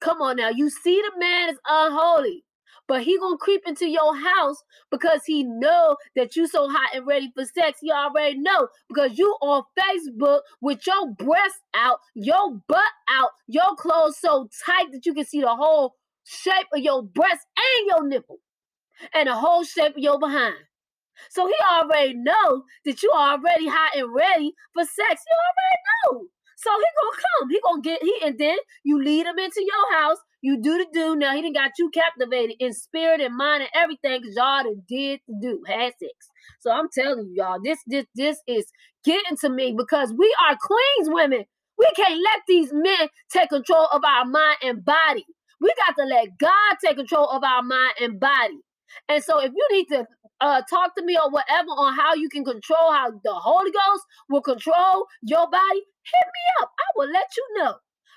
Come 0.00 0.20
on 0.22 0.36
now. 0.36 0.50
You 0.50 0.70
see 0.70 1.02
the 1.02 1.18
man 1.18 1.50
is 1.50 1.58
unholy 1.68 2.44
but 2.88 3.02
he 3.02 3.18
gonna 3.18 3.36
creep 3.38 3.62
into 3.66 3.88
your 3.88 4.16
house 4.16 4.62
because 4.90 5.22
he 5.26 5.44
know 5.44 5.96
that 6.16 6.36
you 6.36 6.46
so 6.46 6.68
hot 6.68 6.90
and 6.94 7.06
ready 7.06 7.30
for 7.34 7.44
sex. 7.44 7.78
He 7.80 7.90
already 7.90 8.38
know 8.38 8.68
because 8.88 9.18
you 9.18 9.36
on 9.42 9.64
Facebook 9.78 10.40
with 10.60 10.86
your 10.86 11.10
breasts 11.14 11.60
out, 11.74 11.98
your 12.14 12.60
butt 12.68 12.92
out, 13.10 13.30
your 13.46 13.74
clothes 13.76 14.18
so 14.20 14.48
tight 14.66 14.92
that 14.92 15.06
you 15.06 15.14
can 15.14 15.24
see 15.26 15.40
the 15.40 15.54
whole 15.54 15.94
shape 16.24 16.66
of 16.74 16.80
your 16.80 17.02
breast 17.02 17.46
and 17.56 17.86
your 17.88 18.08
nipple 18.08 18.38
and 19.14 19.28
the 19.28 19.34
whole 19.34 19.64
shape 19.64 19.96
of 19.96 20.02
your 20.02 20.18
behind. 20.18 20.56
So 21.30 21.46
he 21.46 21.54
already 21.72 22.14
know 22.14 22.64
that 22.84 23.02
you 23.02 23.10
already 23.12 23.68
hot 23.68 23.96
and 23.96 24.14
ready 24.14 24.52
for 24.74 24.84
sex. 24.84 25.22
He 25.26 25.34
already 25.46 25.82
know. 26.04 26.26
So 26.56 26.70
he 26.70 26.86
gonna 27.02 27.22
come. 27.40 27.50
He 27.50 27.60
gonna 27.64 27.82
get 27.82 28.02
he 28.02 28.16
and 28.24 28.38
then 28.38 28.56
you 28.84 29.02
lead 29.02 29.26
him 29.26 29.38
into 29.38 29.62
your 29.62 29.98
house. 30.00 30.18
You 30.46 30.62
do 30.62 30.78
the 30.78 30.86
do. 30.94 31.16
Now 31.16 31.34
he 31.34 31.42
didn't 31.42 31.56
got 31.56 31.72
you 31.78 31.90
captivated 31.90 32.56
in 32.60 32.74
spirit 32.74 33.20
and 33.22 33.36
mind 33.36 33.62
and 33.64 33.70
everything 33.74 34.22
because 34.22 34.36
y'all 34.36 34.64
done 34.64 34.84
did 34.88 35.20
the 35.28 35.36
do, 35.42 35.62
had 35.68 35.94
sex. 36.00 36.12
So 36.60 36.72
I'm 36.72 36.88
telling 36.94 37.26
you, 37.28 37.34
y'all, 37.44 37.60
this 37.64 37.80
this 37.88 38.06
this 38.16 38.38
is 38.48 38.66
getting 39.04 39.38
to 39.38 39.50
me 39.50 39.74
because 39.78 40.14
we 40.18 40.34
are 40.48 40.56
queens 40.62 41.10
women. 41.10 41.44
We 41.78 41.88
can't 41.96 42.20
let 42.24 42.42
these 42.48 42.72
men 42.72 43.08
take 43.32 43.50
control 43.50 43.88
of 43.92 44.02
our 44.04 44.26
mind 44.26 44.58
and 44.62 44.86
body. 44.86 45.26
We 45.60 45.74
got 45.86 45.96
to 45.98 46.06
let 46.06 46.38
God 46.38 46.76
take 46.84 46.98
control 46.98 47.28
of 47.30 47.44
our 47.44 47.62
mind 47.64 47.94
and 48.02 48.20
body. 48.20 48.58
And 49.10 49.24
so 49.24 49.40
if 49.40 49.52
you 49.56 49.68
need 49.72 49.86
to 49.90 50.06
uh, 50.42 50.62
talk 50.70 50.96
to 50.96 51.04
me 51.04 51.18
or 51.18 51.30
whatever 51.30 51.70
on 51.70 51.96
how 51.96 52.14
you 52.14 52.30
can 52.30 52.44
control 52.44 52.92
how 52.92 53.10
the 53.12 53.34
Holy 53.34 53.72
Ghost 53.72 54.04
will 54.30 54.42
control 54.42 55.06
your 55.22 55.50
body, 55.50 55.80
hit 56.04 56.26
me 56.26 56.62
up. 56.62 56.70
I 56.78 56.84
will 56.96 57.10
let 57.12 57.28
you 57.36 57.46
know. 57.64 57.74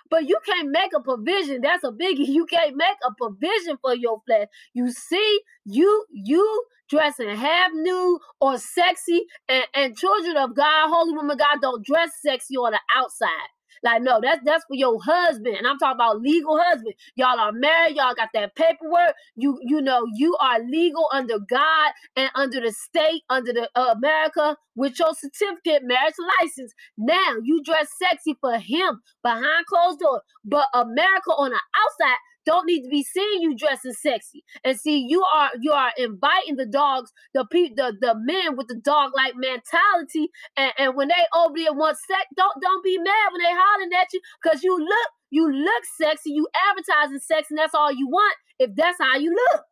But 0.09 0.27
you 0.27 0.39
can't 0.45 0.69
make 0.71 0.91
a 0.95 1.01
provision. 1.01 1.61
That's 1.61 1.83
a 1.83 1.91
biggie. 1.91 2.27
You 2.27 2.45
can't 2.45 2.75
make 2.75 2.97
a 3.07 3.13
provision 3.15 3.77
for 3.81 3.95
your 3.95 4.21
flesh. 4.27 4.47
You 4.73 4.91
see, 4.91 5.41
you 5.65 6.05
you 6.11 6.65
dressing 6.89 7.29
half 7.29 7.71
nude 7.73 8.19
or 8.41 8.57
sexy, 8.57 9.25
and, 9.49 9.65
and 9.75 9.97
children 9.97 10.37
of 10.37 10.55
God, 10.55 10.89
holy 10.89 11.13
woman 11.13 11.37
God, 11.37 11.59
don't 11.61 11.85
dress 11.85 12.11
sexy 12.21 12.55
on 12.57 12.73
the 12.73 12.79
outside. 12.95 13.58
Like, 13.83 14.01
no, 14.01 14.19
that's 14.21 14.41
that's 14.45 14.65
for 14.65 14.75
your 14.75 14.99
husband. 15.03 15.55
And 15.55 15.67
I'm 15.67 15.77
talking 15.77 15.95
about 15.97 16.21
legal 16.21 16.59
husband. 16.61 16.95
Y'all 17.15 17.39
are 17.39 17.51
married, 17.51 17.95
y'all 17.95 18.15
got 18.15 18.29
that 18.33 18.55
paperwork. 18.55 19.13
You 19.35 19.59
you 19.63 19.81
know, 19.81 20.05
you 20.15 20.35
are 20.41 20.59
legal 20.63 21.09
under 21.13 21.39
God 21.39 21.91
and 22.15 22.29
under 22.35 22.61
the 22.61 22.71
state, 22.71 23.23
under 23.29 23.53
the 23.53 23.69
uh, 23.75 23.95
America 23.97 24.57
with 24.75 24.97
your 24.99 25.13
certificate, 25.13 25.83
marriage 25.83 26.15
license. 26.39 26.73
Now 26.97 27.35
you 27.43 27.61
dress 27.63 27.89
sexy 28.01 28.35
for 28.41 28.57
him 28.59 29.01
behind 29.23 29.65
closed 29.67 29.99
doors. 29.99 30.21
But 30.45 30.67
America 30.73 31.31
on 31.31 31.51
the 31.51 31.59
outside 31.75 32.17
don't 32.49 32.65
need 32.65 32.81
to 32.81 32.89
be 32.89 33.03
seeing 33.03 33.41
you 33.41 33.55
dressing 33.55 33.93
sexy. 33.93 34.43
And 34.63 34.79
see, 34.79 35.05
you 35.07 35.23
are 35.23 35.51
you 35.61 35.71
are 35.71 35.91
inviting 35.97 36.55
the 36.55 36.65
dogs, 36.65 37.11
the 37.35 37.45
pe- 37.45 37.75
the 37.75 37.95
the 38.01 38.15
men 38.17 38.57
with 38.57 38.67
the 38.67 38.81
dog 38.83 39.11
like 39.15 39.35
mentality, 39.35 40.29
and, 40.57 40.73
and 40.79 40.95
when 40.95 41.09
they 41.09 41.23
over 41.35 41.53
there 41.55 41.73
want 41.73 41.97
sex, 42.07 42.25
don't 42.35 42.59
don't 42.59 42.83
be 42.83 42.97
mad 42.97 43.29
when 43.31 43.43
they 43.43 43.51
hollering 43.51 43.93
at 43.93 44.11
you 44.13 44.19
because 44.41 44.63
you 44.63 44.75
look 44.79 45.09
you 45.29 45.51
look 45.51 45.83
sexy, 46.01 46.31
you 46.31 46.47
advertising 46.71 47.19
sex, 47.19 47.51
and 47.51 47.59
that's 47.59 47.75
all 47.75 47.91
you 47.91 48.07
want 48.07 48.35
if 48.57 48.71
that's 48.75 48.97
how 48.99 49.15
you 49.17 49.29
look. 49.29 49.63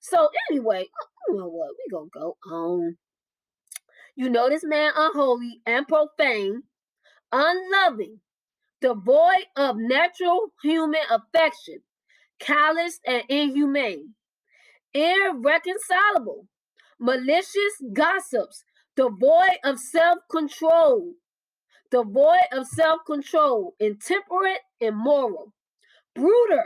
So 0.00 0.30
anyway, 0.50 0.86
you 1.28 1.36
know 1.36 1.48
what? 1.48 1.68
We 1.76 1.90
gonna 1.90 2.08
go 2.14 2.36
on. 2.50 2.96
You 4.16 4.30
know 4.30 4.48
this 4.48 4.64
man 4.64 4.92
unholy 4.96 5.60
and 5.66 5.86
profane, 5.86 6.62
unloving, 7.30 8.20
devoid 8.80 9.46
of 9.56 9.76
natural 9.76 10.48
human 10.62 11.02
affection, 11.10 11.82
callous 12.42 12.98
and 13.06 13.22
inhumane, 13.28 14.14
irreconcilable, 14.94 16.46
malicious 16.98 17.74
gossips, 17.92 18.64
devoid 18.96 19.58
of 19.64 19.78
self 19.78 20.18
control, 20.30 21.14
devoid 21.90 22.48
of 22.52 22.66
self 22.66 23.00
control, 23.06 23.74
intemperate, 23.80 24.60
immoral, 24.80 25.52
brutal, 26.14 26.64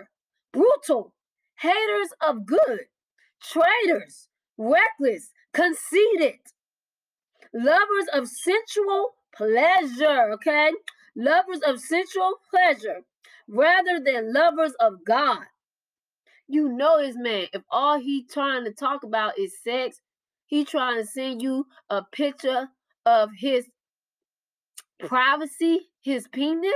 brutal, 0.53 1.13
haters 1.59 2.11
of 2.27 2.47
good, 2.47 2.81
traitors, 3.43 4.29
reckless, 4.59 5.31
conceited, 5.53 6.41
lovers 7.55 8.09
of 8.15 8.29
sensual 8.29 9.15
pleasure, 9.37 10.31
okay? 10.33 10.71
Lovers 11.17 11.61
of 11.67 11.81
sensual 11.81 12.35
pleasure 12.51 13.03
rather 13.49 14.01
than 14.05 14.33
lovers 14.33 14.73
of 14.81 15.05
God. 15.07 15.45
You 16.49 16.69
know 16.69 16.99
this 17.01 17.17
man, 17.17 17.49
if 17.53 17.63
all 17.71 17.99
he 17.99 18.25
trying 18.25 18.65
to 18.65 18.73
talk 18.73 19.03
about 19.05 19.39
is 19.39 19.59
sex, 19.63 20.01
he 20.47 20.65
trying 20.65 20.97
to 20.99 21.07
send 21.07 21.43
you 21.43 21.67
a 21.91 22.03
picture 22.03 22.69
of 23.05 23.31
his 23.39 23.69
privacy, 24.99 25.89
his 26.03 26.29
penis, 26.29 26.73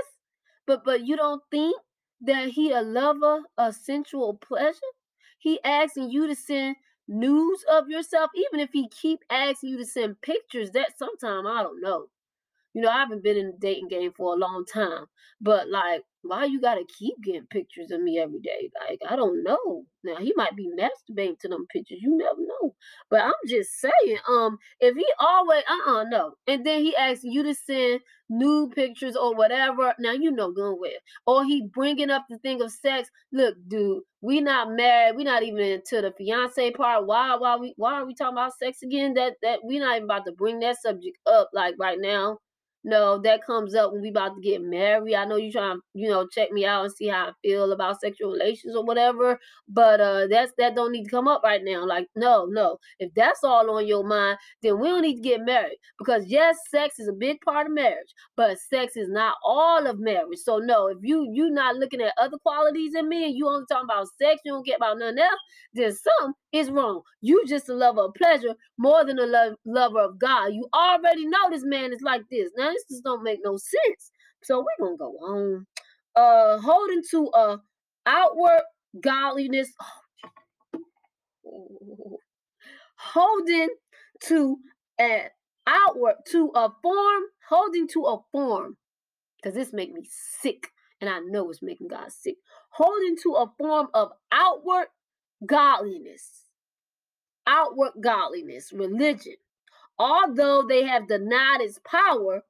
but 0.67 0.85
but 0.85 1.07
you 1.07 1.17
don't 1.17 1.43
think 1.51 1.77
that 2.23 2.49
he 2.51 2.73
a 2.73 2.83
lover 2.83 3.43
of 3.59 3.75
sensual 3.75 4.35
pleasure? 4.35 4.93
He 5.39 5.59
asking 5.65 6.11
you 6.11 6.27
to 6.27 6.35
send 6.35 6.77
news 7.09 7.65
of 7.71 7.89
yourself, 7.89 8.31
even 8.35 8.61
if 8.61 8.71
he 8.73 8.89
keep 8.89 9.21
asking 9.31 9.71
you 9.71 9.79
to 9.79 9.87
send 9.87 10.21
pictures. 10.23 10.73
That 10.73 10.99
sometime 10.99 11.47
I 11.47 11.63
don't 11.63 11.81
know. 11.81 12.07
You 12.75 12.83
know, 12.83 12.89
I 12.91 13.01
haven't 13.01 13.25
been 13.25 13.37
in 13.37 13.47
the 13.49 13.59
dating 13.61 13.89
game 13.89 14.13
for 14.17 14.35
a 14.35 14.39
long 14.39 14.65
time, 14.73 15.07
but 15.41 15.69
like 15.69 16.03
why 16.23 16.45
you 16.45 16.61
gotta 16.61 16.85
keep 16.99 17.15
getting 17.23 17.47
pictures 17.47 17.91
of 17.91 18.01
me 18.03 18.19
every 18.19 18.41
day? 18.41 18.71
Like, 18.89 19.01
I 19.09 19.17
don't 19.17 19.43
know. 19.43 19.85
Now 20.05 20.17
he 20.17 20.33
might 20.37 20.57
be 20.57 20.69
masturbating 20.79 21.39
to 21.41 21.49
them 21.49 21.67
pictures. 21.73 21.99
You 22.01 22.17
never 22.17 22.41
know. 22.41 22.75
But 23.11 23.23
I'm 23.23 23.33
just 23.49 23.71
saying, 23.81 24.19
um, 24.29 24.59
if 24.81 24.97
he 24.97 25.07
always 25.19 25.63
uh-uh 25.69 26.05
no. 26.05 26.35
And 26.47 26.65
then 26.65 26.83
he 26.83 26.95
asks 26.97 27.25
you 27.25 27.43
to 27.43 27.55
send 27.55 28.01
nude 28.29 28.73
pictures 28.75 29.17
or 29.17 29.35
whatever. 29.35 29.95
Now 29.99 30.13
you 30.13 30.31
know 30.31 30.53
going 30.53 30.79
where. 30.79 30.99
Or 31.27 31.45
he 31.45 31.67
bringing 31.73 32.11
up 32.11 32.27
the 32.29 32.39
thing 32.39 32.61
of 32.63 32.71
sex. 32.71 33.11
Look, 33.33 33.57
dude, 33.69 34.03
we 34.21 34.41
not 34.41 34.71
married. 34.73 35.17
We 35.17 35.25
not 35.25 35.43
even 35.43 35.61
into 35.61 36.03
the 36.03 36.13
fiance 36.17 36.71
part. 36.73 37.07
Why 37.07 37.37
why 37.37 37.57
we 37.57 37.75
why 37.77 37.95
are 37.95 38.07
we 38.07 38.15
talking 38.15 38.37
about 38.37 38.59
sex 38.59 38.83
again? 38.83 39.15
That 39.15 39.35
that 39.43 39.61
we 39.65 39.79
not 39.79 39.97
even 39.97 40.05
about 40.05 40.27
to 40.27 40.33
bring 40.33 40.61
that 40.61 40.81
subject 40.81 41.17
up 41.27 41.51
like 41.55 41.75
right 41.79 41.99
now. 42.01 42.39
No, 42.83 43.19
that 43.19 43.45
comes 43.45 43.75
up 43.75 43.93
when 43.93 44.01
we 44.01 44.09
about 44.09 44.35
to 44.37 44.41
get 44.41 44.63
married. 44.63 45.15
I 45.15 45.27
know 45.27 45.37
you 45.37 45.53
trying 45.53 45.81
you 45.93 46.09
know, 46.09 46.27
check 46.27 46.51
me 46.51 46.65
out 46.65 46.85
and 46.85 46.93
see 46.93 47.09
how 47.09 47.27
I 47.29 47.33
feel 47.43 47.71
about 47.73 48.01
sexual 48.01 48.33
relations 48.33 48.75
or 48.75 48.85
whatever. 48.85 49.39
But 49.69 50.01
uh 50.01 50.27
that's 50.29 50.53
that 50.57 50.75
don't 50.75 50.93
need 50.93 51.05
to 51.05 51.11
come 51.11 51.29
up 51.29 51.43
right 51.45 51.63
now. 51.63 51.87
Like, 51.87 52.07
no, 52.17 52.47
no. 52.47 52.79
If 52.99 53.13
that's 53.15 53.45
all 53.45 53.71
on 53.77 53.87
your 53.87 54.03
mind, 54.05 54.39
then 54.63 54.81
we 54.81 54.89
don't 54.89 55.03
need 55.03 55.17
to 55.17 55.23
get 55.29 55.45
married. 55.45 55.77
Because 55.99 56.25
yes, 56.27 56.57
sex 56.71 56.99
is 56.99 57.09
a 57.09 57.13
big 57.13 57.41
part 57.43 57.67
of 57.67 57.73
marriage, 57.75 58.15
but 58.37 58.59
sex 58.59 58.97
is 58.97 59.11
not 59.11 59.37
all 59.45 59.87
of 59.87 59.99
marriage. 59.99 60.39
So 60.43 60.57
no, 60.59 60.87
if 60.87 60.99
you 61.03 61.29
you 61.33 61.51
not 61.51 61.77
looking 61.77 62.01
at 62.01 62.15
other 62.19 62.39
qualities 62.39 62.95
in 62.95 63.09
me 63.09 63.27
you 63.29 63.47
only 63.47 63.67
talking 63.71 63.85
about 63.85 64.09
sex, 64.21 64.41
you 64.45 64.53
don't 64.53 64.65
get 64.65 64.77
about 64.79 64.99
nothing 64.99 65.19
else, 65.19 65.41
then 65.75 65.93
some 65.95 66.35
is 66.53 66.71
wrong. 66.71 67.03
You 67.23 67.45
just 67.49 67.69
a 67.71 67.75
lover 67.75 68.03
of 68.03 68.15
pleasure 68.15 68.55
more 68.79 69.05
than 69.05 69.19
a 69.21 69.27
lo- 69.27 69.57
lover 69.67 70.01
of 70.01 70.19
God. 70.21 70.55
You 70.55 70.69
already 70.75 71.27
know 71.27 71.51
this 71.51 71.65
man 71.65 71.93
is 71.93 72.03
like 72.03 72.25
this. 72.31 72.51
Now 72.57 72.71
this 72.73 72.85
just 72.91 73.05
don't 73.05 73.25
make 73.25 73.41
no 73.45 73.59
sense. 73.59 74.13
So 74.45 74.61
we're 74.61 74.85
gonna 74.87 74.99
go 74.99 75.13
on. 75.21 75.67
Uh 76.17 76.59
holding 76.61 77.03
to 77.13 77.31
a 77.35 77.59
outward 78.07 78.63
godliness. 79.01 79.73
holding 82.99 83.69
to 84.25 84.59
an 84.99 85.23
outward 85.67 86.17
to 86.29 86.53
a 86.55 86.71
form, 86.83 87.23
holding 87.49 87.89
to 87.89 88.05
a 88.07 88.19
form. 88.33 88.77
Because 89.43 89.55
this 89.57 89.73
make 89.73 89.93
me 89.93 90.03
sick. 90.43 90.69
And 91.01 91.11
I 91.11 91.21
know 91.21 91.51
it's 91.51 91.63
making 91.63 91.89
God 91.89 92.13
sick. 92.13 92.37
Holding 92.73 93.17
to 93.25 93.35
a 93.35 93.53
form 93.59 93.89
of 93.95 94.11
outward 94.33 94.89
godliness. 95.47 96.45
Outward 97.47 97.93
godliness, 98.01 98.73
religion. 98.73 99.37
Although 99.99 100.63
they 100.63 100.85
have 100.85 101.09
denied 101.09 101.61
its 101.61 101.79
power, 101.85 102.43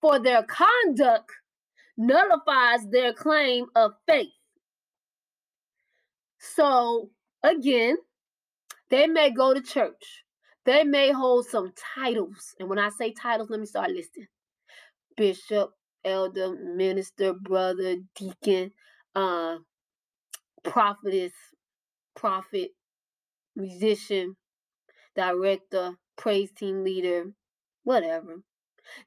for 0.00 0.18
their 0.18 0.42
conduct 0.44 1.32
nullifies 1.96 2.86
their 2.90 3.12
claim 3.12 3.66
of 3.74 3.92
faith. 4.06 4.28
So, 6.38 7.10
again, 7.42 7.96
they 8.90 9.06
may 9.06 9.30
go 9.30 9.54
to 9.54 9.60
church. 9.60 10.24
They 10.64 10.84
may 10.84 11.12
hold 11.12 11.46
some 11.46 11.72
titles. 11.96 12.54
And 12.60 12.68
when 12.68 12.78
I 12.78 12.90
say 12.90 13.12
titles, 13.12 13.50
let 13.50 13.60
me 13.60 13.66
start 13.66 13.90
listing 13.90 14.26
bishop, 15.16 15.72
elder, 16.04 16.54
minister, 16.54 17.32
brother, 17.32 17.96
deacon, 18.14 18.70
uh, 19.14 19.56
prophetess, 20.62 21.32
prophet, 22.16 22.70
musician, 23.54 24.36
director, 25.14 25.92
praise 26.16 26.50
team 26.52 26.82
leader, 26.82 27.32
whatever. 27.84 28.42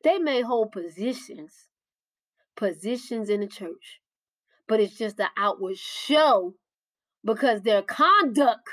They 0.03 0.19
may 0.19 0.41
hold 0.41 0.71
positions, 0.71 1.53
positions 2.55 3.29
in 3.29 3.41
the 3.41 3.47
church, 3.47 3.99
but 4.67 4.79
it's 4.79 4.97
just 4.97 5.19
an 5.19 5.29
outward 5.37 5.77
show 5.77 6.55
because 7.25 7.61
their 7.61 7.81
conduct, 7.81 8.69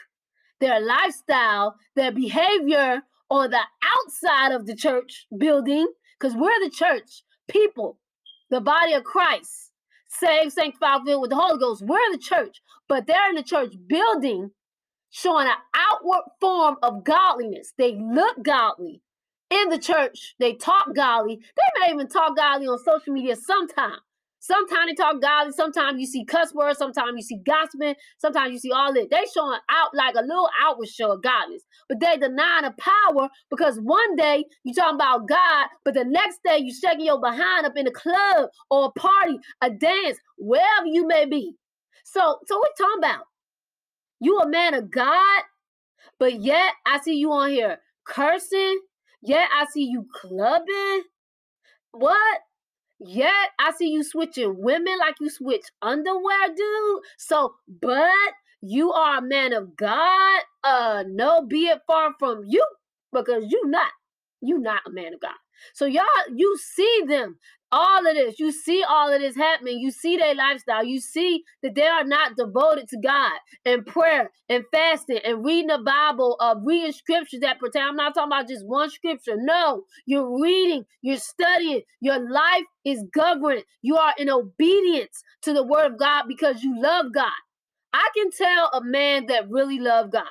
their 0.61 0.81
lifestyle, 0.81 1.77
their 1.95 2.13
behavior 2.13 3.03
on 3.29 3.51
the 3.51 3.61
outside 3.83 4.53
of 4.53 4.67
the 4.67 4.77
church 4.77 5.27
building, 5.37 5.87
because 6.19 6.37
we're 6.37 6.65
the 6.65 6.71
church, 6.71 7.23
people, 7.49 7.99
the 8.51 8.61
body 8.61 8.93
of 8.93 9.05
Christ, 9.05 9.66
saved, 10.21 10.53
sanctified, 10.55 11.03
filled 11.07 11.23
with 11.23 11.31
the 11.31 11.37
Holy 11.37 11.59
Ghost. 11.59 11.85
We're 11.87 12.13
the 12.13 12.19
church, 12.19 12.63
but 12.89 13.07
they're 13.07 13.31
in 13.31 13.37
the 13.37 13.45
church 13.45 13.75
building 13.89 14.51
showing 15.11 15.49
an 15.49 15.55
outward 15.75 16.25
form 16.41 16.77
of 16.83 17.05
godliness. 17.05 17.75
They 17.79 17.97
look 17.97 18.43
godly 18.45 19.03
in 19.51 19.71
the 19.71 19.79
church. 19.79 20.35
They 20.41 20.55
talk 20.55 20.95
godly. 20.95 21.37
They 21.39 21.81
may 21.89 21.95
even 21.95 22.09
talk 22.09 22.37
godly 22.37 22.69
on 22.69 22.79
social 22.79 23.15
media 23.15 23.37
sometimes. 23.37 24.01
Sometimes 24.47 24.87
they 24.89 24.95
talk 24.95 25.21
godly. 25.21 25.53
Sometimes 25.53 26.01
you 26.01 26.07
see 26.07 26.25
cuss 26.25 26.55
words. 26.55 26.79
Sometimes 26.79 27.15
you 27.17 27.23
see 27.23 27.41
gossiping. 27.45 27.97
Sometimes 28.19 28.53
you 28.53 28.59
see 28.61 28.71
all 28.73 28.95
that. 28.95 29.11
They 29.11 29.25
showing 29.35 29.59
out 29.71 29.91
like 29.95 30.15
a 30.15 30.23
little 30.23 30.49
outward 30.63 30.89
show 30.89 31.13
of 31.13 31.23
godliness. 31.23 31.65
But 31.89 32.01
they 32.01 32.17
deny 32.17 32.63
the 32.63 32.75
power 32.79 33.29
because 33.51 33.79
one 33.81 34.17
day 34.17 34.45
you 34.65 34.73
talking 34.73 34.95
about 34.97 35.29
God, 35.29 35.67
but 35.85 35.95
the 35.95 36.05
next 36.05 36.41
day 36.45 36.59
you 36.59 36.73
shaking 36.73 37.07
your 37.07 37.21
behind 37.21 37.67
up 37.67 37.77
in 37.77 37.89
a 37.89 37.91
club 37.93 38.51
or 38.71 38.87
a 38.87 39.01
party, 39.01 39.39
a 39.63 39.71
dance, 39.71 40.19
wherever 40.39 40.87
you 40.87 41.07
may 41.09 41.27
be. 41.27 41.55
So, 42.05 42.39
so 42.47 42.59
what 42.59 42.71
talking 42.79 42.99
about? 42.99 43.25
You 44.21 44.39
a 44.39 44.49
man 44.49 44.75
of 44.75 44.91
God, 44.91 45.43
but 46.19 46.41
yet 46.41 46.75
I 46.87 47.01
see 47.01 47.17
you 47.17 47.33
on 47.33 47.51
here 47.51 47.79
cursing. 48.07 48.81
Yet 49.23 49.49
I 49.55 49.67
see 49.73 49.85
you 49.85 50.07
clubbing. 50.15 51.03
What? 51.93 52.41
Yet 53.01 53.51
I 53.59 53.73
see 53.73 53.89
you 53.91 54.03
switching 54.03 54.63
women 54.63 54.99
like 54.99 55.17
you 55.21 55.31
switch 55.31 55.67
underwear, 55.83 56.49
dude. 56.57 57.03
So, 57.19 57.55
but 57.69 58.11
you 58.63 58.93
are 58.93 59.19
a 59.19 59.23
man 59.23 59.53
of 59.53 59.77
God. 59.77 60.43
Uh, 60.65 61.05
no, 61.07 61.45
be 61.47 61.67
it 61.67 61.83
far 61.87 62.15
from 62.19 62.45
you, 62.47 62.65
because 63.13 63.45
you 63.49 63.67
not. 63.67 63.91
You 64.41 64.59
not 64.59 64.83
a 64.87 64.91
man 64.91 65.15
of 65.15 65.21
God. 65.21 65.35
So 65.75 65.87
y'all, 65.87 66.05
you 66.35 66.59
see 66.59 67.03
them 67.09 67.39
all 67.73 68.07
of 68.07 68.15
this. 68.15 68.39
You 68.39 68.53
see 68.53 68.85
all 68.89 69.13
of 69.13 69.21
this 69.21 69.37
happening. 69.37 69.79
You 69.79 69.91
see 69.91 70.17
their 70.17 70.35
lifestyle. 70.35 70.85
You 70.85 71.01
see 71.01 71.45
that 71.63 71.75
they 71.75 71.87
are 71.87 72.05
not 72.05 72.37
devoted 72.37 72.89
to 72.91 72.99
God 72.99 73.33
and 73.65 73.85
prayer 73.87 74.31
and 74.49 74.65
fasting 74.73 75.19
and 75.25 75.45
reading 75.45 75.69
the 75.69 75.79
Bible, 75.85 76.37
uh, 76.41 76.57
reading 76.65 76.93
scriptures 76.93 77.41
that 77.41 77.59
pertain. 77.61 77.83
I'm 77.83 77.97
not 77.97 78.15
talking 78.15 78.33
about 78.33 78.49
just 78.49 78.67
one 78.67 78.91
scripture. 78.91 79.37
No, 79.39 79.85
you're 80.07 80.41
reading, 80.41 80.85
you're 81.03 81.19
studying. 81.19 81.83
Your 82.01 82.19
life 82.31 82.65
is 82.85 83.05
governed. 83.15 83.65
You 83.83 83.97
are 83.97 84.15
in 84.19 84.31
obedience 84.31 85.23
to 85.43 85.53
the 85.53 85.65
word 85.65 85.93
of 85.93 85.99
God 85.99 86.25
because 86.29 86.63
you 86.63 86.81
love 86.81 87.07
God. 87.15 87.31
I 87.93 88.09
can 88.17 88.31
tell 88.31 88.71
a 88.75 88.83
man 88.85 89.27
that 89.27 89.51
really 89.51 89.79
love 89.81 90.13
God 90.13 90.25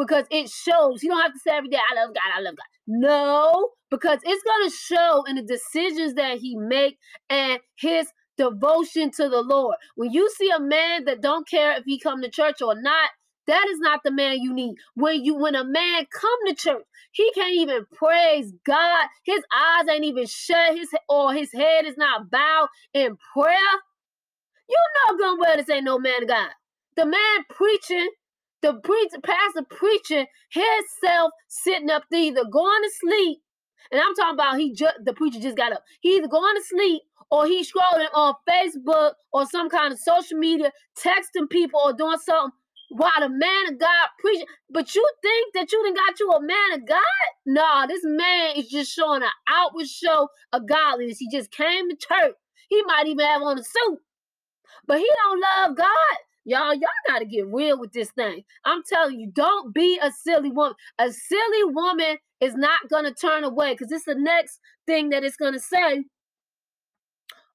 because 0.00 0.26
it 0.32 0.50
shows. 0.50 1.04
You 1.04 1.10
don't 1.10 1.22
have 1.22 1.34
to 1.34 1.40
say 1.40 1.52
every 1.52 1.70
day, 1.70 1.78
I 1.78 1.96
love 1.96 2.14
God, 2.14 2.22
I 2.36 2.42
love 2.42 2.56
God. 2.56 2.66
No, 2.88 3.70
because 3.90 4.20
it's 4.24 4.44
going 4.44 4.70
to 4.70 4.76
show 4.76 5.24
in 5.28 5.36
the 5.36 5.42
decisions 5.44 6.14
that 6.16 6.38
he 6.40 6.56
make 6.56 6.98
and 7.30 7.60
his 7.78 8.08
devotion 8.38 9.12
to 9.12 9.30
the 9.30 9.42
Lord. 9.42 9.76
When 9.96 10.12
you 10.12 10.30
see 10.36 10.50
a 10.50 10.60
man 10.60 11.06
that 11.06 11.22
don't 11.22 11.48
care 11.48 11.74
if 11.78 11.84
he 11.86 12.00
come 12.00 12.22
to 12.22 12.30
church 12.30 12.62
or 12.62 12.80
not, 12.80 13.10
that 13.48 13.66
is 13.70 13.80
not 13.80 14.02
the 14.04 14.12
man 14.12 14.40
you 14.40 14.54
need. 14.54 14.76
When 14.94 15.24
you 15.24 15.36
when 15.36 15.56
a 15.56 15.64
man 15.64 16.06
come 16.12 16.38
to 16.48 16.54
church, 16.54 16.84
he 17.12 17.30
can't 17.34 17.54
even 17.56 17.86
praise 17.94 18.52
God. 18.66 19.08
His 19.24 19.42
eyes 19.54 19.86
ain't 19.92 20.04
even 20.06 20.26
shut. 20.26 20.76
His 20.76 20.88
or 21.08 21.34
his 21.34 21.52
head 21.52 21.86
is 21.86 21.96
not 21.98 22.30
bowed 22.30 22.68
in 22.94 23.18
prayer. 23.34 23.56
You 24.68 24.78
know 25.08 25.18
good 25.18 25.38
well 25.40 25.56
this 25.58 25.70
ain't 25.70 25.84
no 25.84 25.98
man 25.98 26.24
of 26.24 26.28
God. 26.28 26.50
The 26.96 27.06
man 27.06 27.44
preaching 27.50 28.08
the 28.62 28.74
preacher, 28.74 29.20
pastor 29.22 29.64
preaching 29.70 30.26
himself 30.50 31.32
sitting 31.48 31.90
up 31.90 32.04
there 32.10 32.20
either 32.22 32.44
going 32.44 32.82
to 32.82 32.90
sleep, 33.00 33.38
and 33.92 34.00
I'm 34.00 34.14
talking 34.14 34.34
about 34.34 34.58
he 34.58 34.74
just 34.74 34.96
the 35.04 35.14
preacher 35.14 35.40
just 35.40 35.56
got 35.56 35.72
up. 35.72 35.84
He 36.00 36.16
either 36.16 36.28
going 36.28 36.56
to 36.56 36.62
sleep 36.64 37.02
or 37.30 37.46
he's 37.46 37.72
scrolling 37.72 38.08
on 38.14 38.34
Facebook 38.48 39.12
or 39.32 39.46
some 39.46 39.70
kind 39.70 39.92
of 39.92 40.00
social 40.00 40.38
media, 40.38 40.72
texting 40.98 41.48
people 41.50 41.80
or 41.84 41.92
doing 41.94 42.18
something. 42.18 42.52
while 42.90 43.20
the 43.20 43.28
man 43.30 43.74
of 43.74 43.80
God 43.80 44.08
preaching. 44.20 44.46
But 44.70 44.94
you 44.94 45.08
think 45.22 45.54
that 45.54 45.72
you 45.72 45.82
done 45.84 45.94
got 45.94 46.20
you 46.20 46.30
a 46.32 46.42
man 46.42 46.72
of 46.80 46.86
God? 46.88 47.00
Nah, 47.46 47.86
this 47.86 48.02
man 48.04 48.56
is 48.56 48.68
just 48.68 48.92
showing 48.92 49.22
an 49.22 49.30
outward 49.48 49.88
show 49.88 50.28
of 50.52 50.68
godliness. 50.68 51.18
He 51.18 51.30
just 51.30 51.52
came 51.52 51.90
to 51.90 51.96
church. 51.96 52.34
He 52.68 52.82
might 52.84 53.06
even 53.06 53.26
have 53.26 53.42
on 53.42 53.58
a 53.58 53.64
suit, 53.64 53.98
but 54.86 54.98
he 54.98 55.10
don't 55.24 55.40
love 55.40 55.76
God. 55.76 56.29
Y'all, 56.44 56.74
y'all 56.74 56.88
got 57.08 57.20
to 57.20 57.26
get 57.26 57.46
real 57.46 57.78
with 57.78 57.92
this 57.92 58.10
thing. 58.12 58.44
I'm 58.64 58.82
telling 58.82 59.20
you, 59.20 59.30
don't 59.32 59.74
be 59.74 59.98
a 60.02 60.10
silly 60.10 60.50
woman. 60.50 60.74
A 60.98 61.12
silly 61.12 61.64
woman 61.64 62.18
is 62.40 62.54
not 62.54 62.88
going 62.88 63.04
to 63.04 63.14
turn 63.14 63.44
away 63.44 63.74
because 63.74 63.92
it's 63.92 64.06
the 64.06 64.14
next 64.14 64.58
thing 64.86 65.10
that 65.10 65.24
it's 65.24 65.36
going 65.36 65.52
to 65.52 65.60
say. 65.60 66.04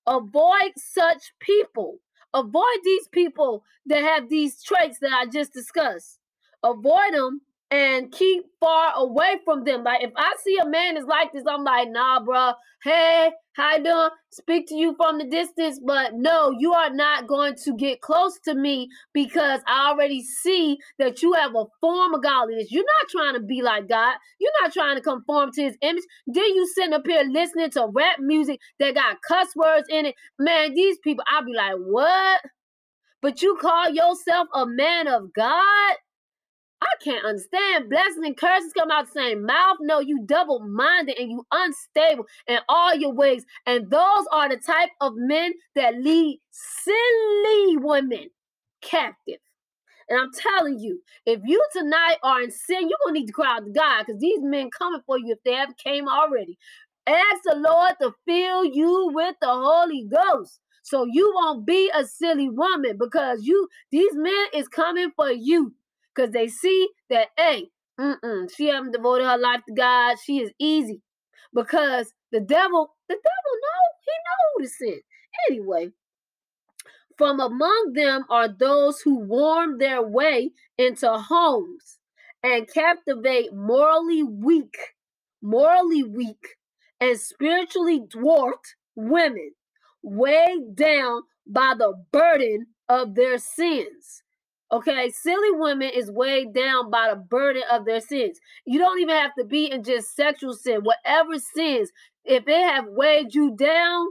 Avoid 0.07 0.73
such 0.77 1.33
people. 1.39 1.99
Avoid 2.33 2.79
these 2.83 3.07
people 3.09 3.63
that 3.87 4.03
have 4.03 4.29
these 4.29 4.61
traits 4.61 4.99
that 5.01 5.11
I 5.13 5.25
just 5.25 5.53
discussed. 5.53 6.19
Avoid 6.63 7.13
them 7.13 7.41
and 7.75 8.11
keep 8.13 8.45
far 8.61 8.93
away 8.97 9.37
from 9.45 9.65
them. 9.65 9.83
Like 9.83 10.03
if 10.03 10.11
I 10.17 10.33
see 10.43 10.57
a 10.59 10.67
man 10.69 10.97
is 10.97 11.05
like 11.05 11.33
this, 11.33 11.43
I'm 11.49 11.63
like, 11.65 11.89
nah, 11.91 12.21
bro. 12.23 12.53
Hey, 12.83 13.31
how 13.55 13.77
you 13.77 13.83
doing? 13.83 14.09
Speak 14.31 14.67
to 14.69 14.75
you 14.75 14.95
from 14.97 15.19
the 15.19 15.25
distance, 15.25 15.81
but 15.85 16.13
no, 16.15 16.51
you 16.59 16.73
are 16.73 16.91
not 16.93 17.27
going 17.27 17.55
to 17.65 17.75
get 17.75 18.01
close 18.01 18.39
to 18.45 18.55
me 18.55 18.89
because 19.13 19.61
I 19.67 19.89
already 19.91 20.23
see 20.23 20.77
that 20.99 21.23
you 21.23 21.33
have 21.33 21.55
a 21.55 21.65
form 21.81 22.15
of 22.15 22.23
godliness. 22.23 22.71
You're 22.71 22.85
not 22.85 23.09
trying 23.11 23.35
to 23.35 23.41
be 23.41 23.63
like 23.63 23.89
God. 23.89 24.15
You're 24.39 24.53
not 24.61 24.73
trying 24.73 24.97
to 24.97 25.03
conform 25.03 25.51
to 25.53 25.63
His 25.63 25.77
image. 25.81 26.03
Then 26.27 26.45
you 26.45 26.67
sitting 26.75 26.93
up 26.93 27.03
here 27.07 27.23
listening 27.29 27.71
to 27.71 27.89
rap 27.93 28.19
music 28.21 28.61
that 28.79 28.95
got 28.95 29.17
cuss 29.27 29.49
words 29.57 29.87
in 29.89 30.07
it. 30.07 30.15
Man, 30.39 30.75
these 30.75 30.99
people, 30.99 31.25
I'll 31.29 31.45
be 31.45 31.55
like, 31.55 31.75
what? 31.77 32.41
But 33.21 33.43
you 33.43 33.57
call 33.61 33.89
yourself 33.91 34.49
a 34.55 34.65
man 34.67 35.07
of 35.09 35.33
God? 35.33 35.95
I 36.81 36.93
can't 37.03 37.25
understand. 37.25 37.89
Blessings 37.91 38.25
and 38.25 38.37
curses 38.37 38.73
come 38.73 38.91
out 38.91 39.07
the 39.07 39.13
same 39.13 39.45
mouth. 39.45 39.77
No, 39.81 39.99
you 39.99 40.21
double 40.25 40.61
minded 40.61 41.19
and 41.19 41.31
you 41.31 41.45
unstable 41.51 42.25
in 42.47 42.59
all 42.69 42.95
your 42.95 43.13
ways. 43.13 43.45
And 43.67 43.91
those 43.91 44.25
are 44.31 44.49
the 44.49 44.57
type 44.57 44.91
of 45.01 45.13
men 45.17 45.53
that 45.75 45.95
lead 46.01 46.41
silly 46.51 47.77
women 47.77 48.29
captive. 48.81 49.37
And 50.09 50.19
I'm 50.19 50.31
telling 50.33 50.79
you, 50.79 51.01
if 51.25 51.41
you 51.45 51.63
tonight 51.73 52.17
are 52.23 52.41
in 52.41 52.51
sin, 52.51 52.89
you're 52.89 52.99
gonna 53.05 53.19
need 53.19 53.27
to 53.27 53.33
cry 53.33 53.57
out 53.57 53.65
to 53.65 53.71
God 53.71 54.05
because 54.05 54.21
these 54.21 54.39
men 54.41 54.69
coming 54.77 55.01
for 55.05 55.17
you 55.17 55.33
if 55.33 55.39
they 55.43 55.55
ever 55.55 55.73
came 55.83 56.07
already. 56.07 56.57
Ask 57.07 57.43
the 57.43 57.55
Lord 57.55 57.93
to 58.01 58.13
fill 58.27 58.65
you 58.65 59.11
with 59.13 59.35
the 59.41 59.47
Holy 59.47 60.05
Ghost. 60.05 60.59
So 60.83 61.05
you 61.11 61.31
won't 61.35 61.65
be 61.65 61.91
a 61.95 62.05
silly 62.05 62.49
woman 62.49 62.97
because 62.99 63.43
you 63.43 63.67
these 63.91 64.13
men 64.13 64.45
is 64.53 64.67
coming 64.67 65.11
for 65.15 65.31
you 65.31 65.73
because 66.15 66.31
they 66.31 66.47
see 66.47 66.89
that, 67.09 67.29
hey, 67.37 67.69
mm-mm, 67.99 68.49
she 68.55 68.67
haven't 68.67 68.93
devoted 68.93 69.25
her 69.25 69.37
life 69.37 69.61
to 69.67 69.73
God. 69.75 70.17
She 70.23 70.39
is 70.39 70.51
easy 70.59 71.01
because 71.53 72.13
the 72.31 72.41
devil, 72.41 72.95
the 73.09 73.15
devil 73.15 73.53
know, 73.63 73.83
he 74.05 74.11
know 74.25 74.55
who 74.55 74.63
to 74.63 74.69
send. 74.69 75.01
Anyway, 75.49 75.91
from 77.17 77.39
among 77.39 77.93
them 77.95 78.25
are 78.29 78.49
those 78.49 79.01
who 79.01 79.19
worm 79.19 79.77
their 79.77 80.01
way 80.01 80.51
into 80.77 81.09
homes 81.11 81.99
and 82.43 82.71
captivate 82.71 83.53
morally 83.53 84.23
weak, 84.23 84.77
morally 85.41 86.03
weak, 86.03 86.45
and 86.99 87.19
spiritually 87.19 88.01
dwarfed 88.09 88.75
women, 88.95 89.51
weighed 90.03 90.75
down 90.75 91.23
by 91.47 91.73
the 91.77 91.93
burden 92.11 92.67
of 92.89 93.15
their 93.15 93.37
sins. 93.37 94.23
Okay, 94.75 95.09
silly 95.09 95.51
women 95.51 95.89
is 95.95 96.11
weighed 96.11 96.53
down 96.53 96.91
by 96.91 97.07
the 97.09 97.15
burden 97.15 97.63
of 97.71 97.85
their 97.85 98.01
sins. 98.01 98.41
You 98.65 98.77
don't 98.77 98.99
even 98.99 99.15
have 99.15 99.31
to 99.39 99.45
be 99.45 99.71
in 99.71 99.83
just 99.83 100.13
sexual 100.17 100.53
sin. 100.53 100.81
Whatever 100.81 101.39
sins, 101.39 101.91
if 102.25 102.45
it 102.45 102.73
have 102.73 102.83
weighed 102.89 103.33
you 103.33 103.55
down 103.55 104.07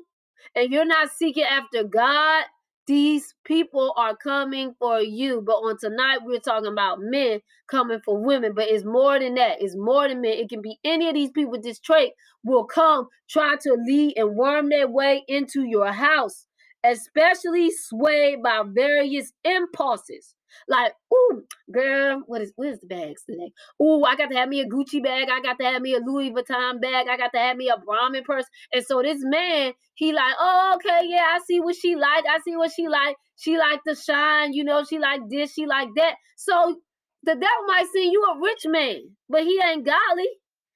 and 0.55 0.73
you're 0.73 0.87
not 0.87 1.11
seeking 1.11 1.45
after 1.45 1.85
God, 1.85 2.45
these 2.87 3.35
people 3.45 3.93
are 3.99 4.17
coming 4.17 4.75
for 4.79 5.03
you. 5.03 5.43
But 5.45 5.57
on 5.57 5.77
tonight, 5.79 6.21
we're 6.23 6.41
talking 6.41 6.73
about 6.73 6.99
men 6.99 7.41
coming 7.69 8.01
for 8.03 8.17
women. 8.17 8.55
But 8.55 8.69
it's 8.71 8.87
more 8.87 9.19
than 9.19 9.35
that. 9.35 9.61
It's 9.61 9.77
more 9.77 10.09
than 10.09 10.23
men. 10.23 10.33
It 10.33 10.49
can 10.49 10.63
be 10.63 10.79
any 10.83 11.09
of 11.09 11.15
these 11.15 11.31
people 11.31 11.51
with 11.51 11.63
this 11.63 11.79
trait 11.79 12.13
will 12.43 12.65
come 12.65 13.09
try 13.29 13.57
to 13.61 13.77
lead 13.87 14.15
and 14.17 14.35
worm 14.35 14.71
their 14.71 14.89
way 14.89 15.25
into 15.29 15.65
your 15.65 15.93
house, 15.93 16.47
especially 16.83 17.71
swayed 17.71 18.43
by 18.43 18.63
various 18.67 19.31
impulses 19.45 20.35
like, 20.69 20.93
ooh, 21.13 21.45
girl, 21.73 22.23
what 22.27 22.43
is 22.43 22.53
what 22.57 22.69
is 22.69 22.81
the 22.81 22.87
bags 22.87 23.23
today? 23.29 23.53
Ooh, 23.83 24.05
I 24.05 24.17
got 24.17 24.31
to 24.31 24.37
have 24.37 24.49
me 24.49 24.61
a 24.61 24.67
Gucci 24.67 25.03
bag. 25.03 25.29
I 25.31 25.41
got 25.41 25.59
to 25.59 25.65
have 25.65 25.83
me 25.83 25.95
a 25.95 25.99
Louis 25.99 26.31
Vuitton 26.31 26.81
bag. 26.81 27.07
I 27.09 27.17
got 27.17 27.33
to 27.35 27.39
have 27.39 27.57
me 27.57 27.69
a 27.69 27.79
Brahmin 27.79 28.25
purse. 28.25 28.47
And 28.73 28.85
so 28.85 29.03
this 29.03 29.19
man, 29.21 29.73
he 29.95 30.13
like, 30.13 30.35
oh, 30.39 30.77
okay, 30.77 31.07
yeah, 31.07 31.25
I 31.35 31.41
see 31.47 31.61
what 31.61 31.77
she 31.77 31.97
like. 31.97 32.25
I 32.29 32.39
see 32.45 32.57
what 32.57 32.73
she 32.73 32.89
like. 32.89 33.17
She 33.37 33.59
like 33.59 33.81
to 33.87 33.95
shine, 33.95 34.53
you 34.53 34.65
know, 34.65 34.85
she 34.85 34.99
like 34.99 35.21
this, 35.29 35.53
she 35.53 35.67
like 35.67 35.89
that. 35.97 36.15
So 36.37 36.77
the 37.25 37.33
devil 37.33 37.67
might 37.67 37.87
see 37.93 38.11
you 38.11 38.23
a 38.25 38.41
rich 38.41 38.63
man, 38.67 39.17
but 39.29 39.43
he 39.43 39.61
ain't 39.65 39.85
godly. 39.85 40.29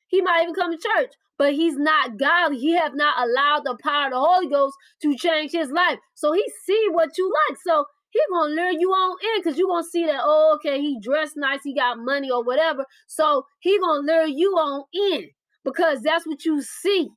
He 0.09 0.23
might 0.23 0.43
even 0.43 0.55
come 0.55 0.73
to 0.73 0.79
church, 0.79 1.13
but 1.39 1.53
he's 1.53 1.77
not 1.77 2.19
godly. 2.19 2.59
He 2.59 2.73
have 2.73 2.95
not 2.95 3.23
allowed 3.29 3.63
the 3.65 3.77
power 3.83 4.07
of 4.07 4.13
the 4.13 4.19
Holy 4.19 4.49
Ghost 4.49 4.75
to 5.03 5.17
change 5.17 5.53
his 5.53 5.71
life. 5.71 5.99
So 6.15 6.33
he 6.33 6.45
see 6.65 6.87
what 6.91 7.11
you 7.17 7.33
like. 7.49 7.59
So 7.65 7.85
he 8.11 8.21
gonna 8.33 8.55
lure 8.55 8.71
you 8.71 8.91
on 8.91 9.17
in 9.23 9.43
because 9.43 9.59
you 9.59 9.67
gonna 9.69 9.85
see 9.85 10.07
that 10.07 10.21
oh 10.23 10.55
okay 10.57 10.81
he 10.81 10.99
dressed 11.01 11.37
nice 11.37 11.61
he 11.63 11.75
got 11.75 11.99
money 11.99 12.31
or 12.31 12.43
whatever. 12.45 12.85
So 13.07 13.47
he 13.61 13.79
gonna 13.79 14.01
lure 14.01 14.27
you 14.27 14.53
on 14.53 14.85
in 14.93 15.31
because 15.65 16.03
that's 16.03 16.27
what 16.27 16.45
you 16.45 16.63
see. 16.63 17.09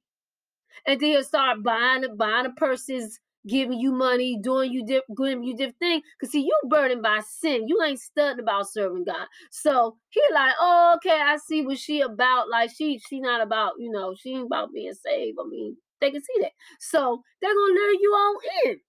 And 0.86 1.00
then 1.00 1.10
he'll 1.10 1.24
start 1.24 1.64
buying 1.64 2.04
buying 2.18 2.44
the 2.44 2.50
purses 2.52 3.20
giving 3.48 3.80
you 3.80 3.92
money 3.92 4.38
doing 4.42 4.72
you 4.72 4.86
dip 4.86 5.04
giving 5.18 5.44
you 5.44 5.56
different 5.56 5.80
thing. 5.80 6.02
Because 6.20 6.32
see 6.32 6.42
you 6.42 6.60
burdened 6.70 7.02
by 7.04 7.22
sin. 7.28 7.68
You 7.68 7.82
ain't 7.84 8.00
studying 8.00 8.40
about 8.40 8.70
serving 8.70 9.06
god. 9.06 9.28
So 9.50 9.98
he 10.10 10.22
like 10.34 10.54
oh 10.60 10.96
okay 10.98 11.20
i 11.22 11.38
see 11.38 11.66
what 11.66 11.78
she 11.78 12.02
about. 12.02 12.50
Like 12.50 12.72
she 12.76 13.00
she 13.08 13.20
not 13.20 13.42
about 13.42 13.74
you 13.80 13.92
know 13.92 14.16
she 14.20 14.32
ain't 14.36 14.48
about 14.48 14.74
being 14.74 14.94
saved. 14.94 15.38
I 15.44 15.48
mean 15.48 15.78
they 16.02 16.12
can 16.12 16.22
see 16.22 16.42
that. 16.42 16.52
So 16.80 17.24
they're 17.42 17.54
gonna 17.54 17.74
lure 17.74 17.94
you 17.94 18.12
on 18.12 18.38
in 18.66 18.80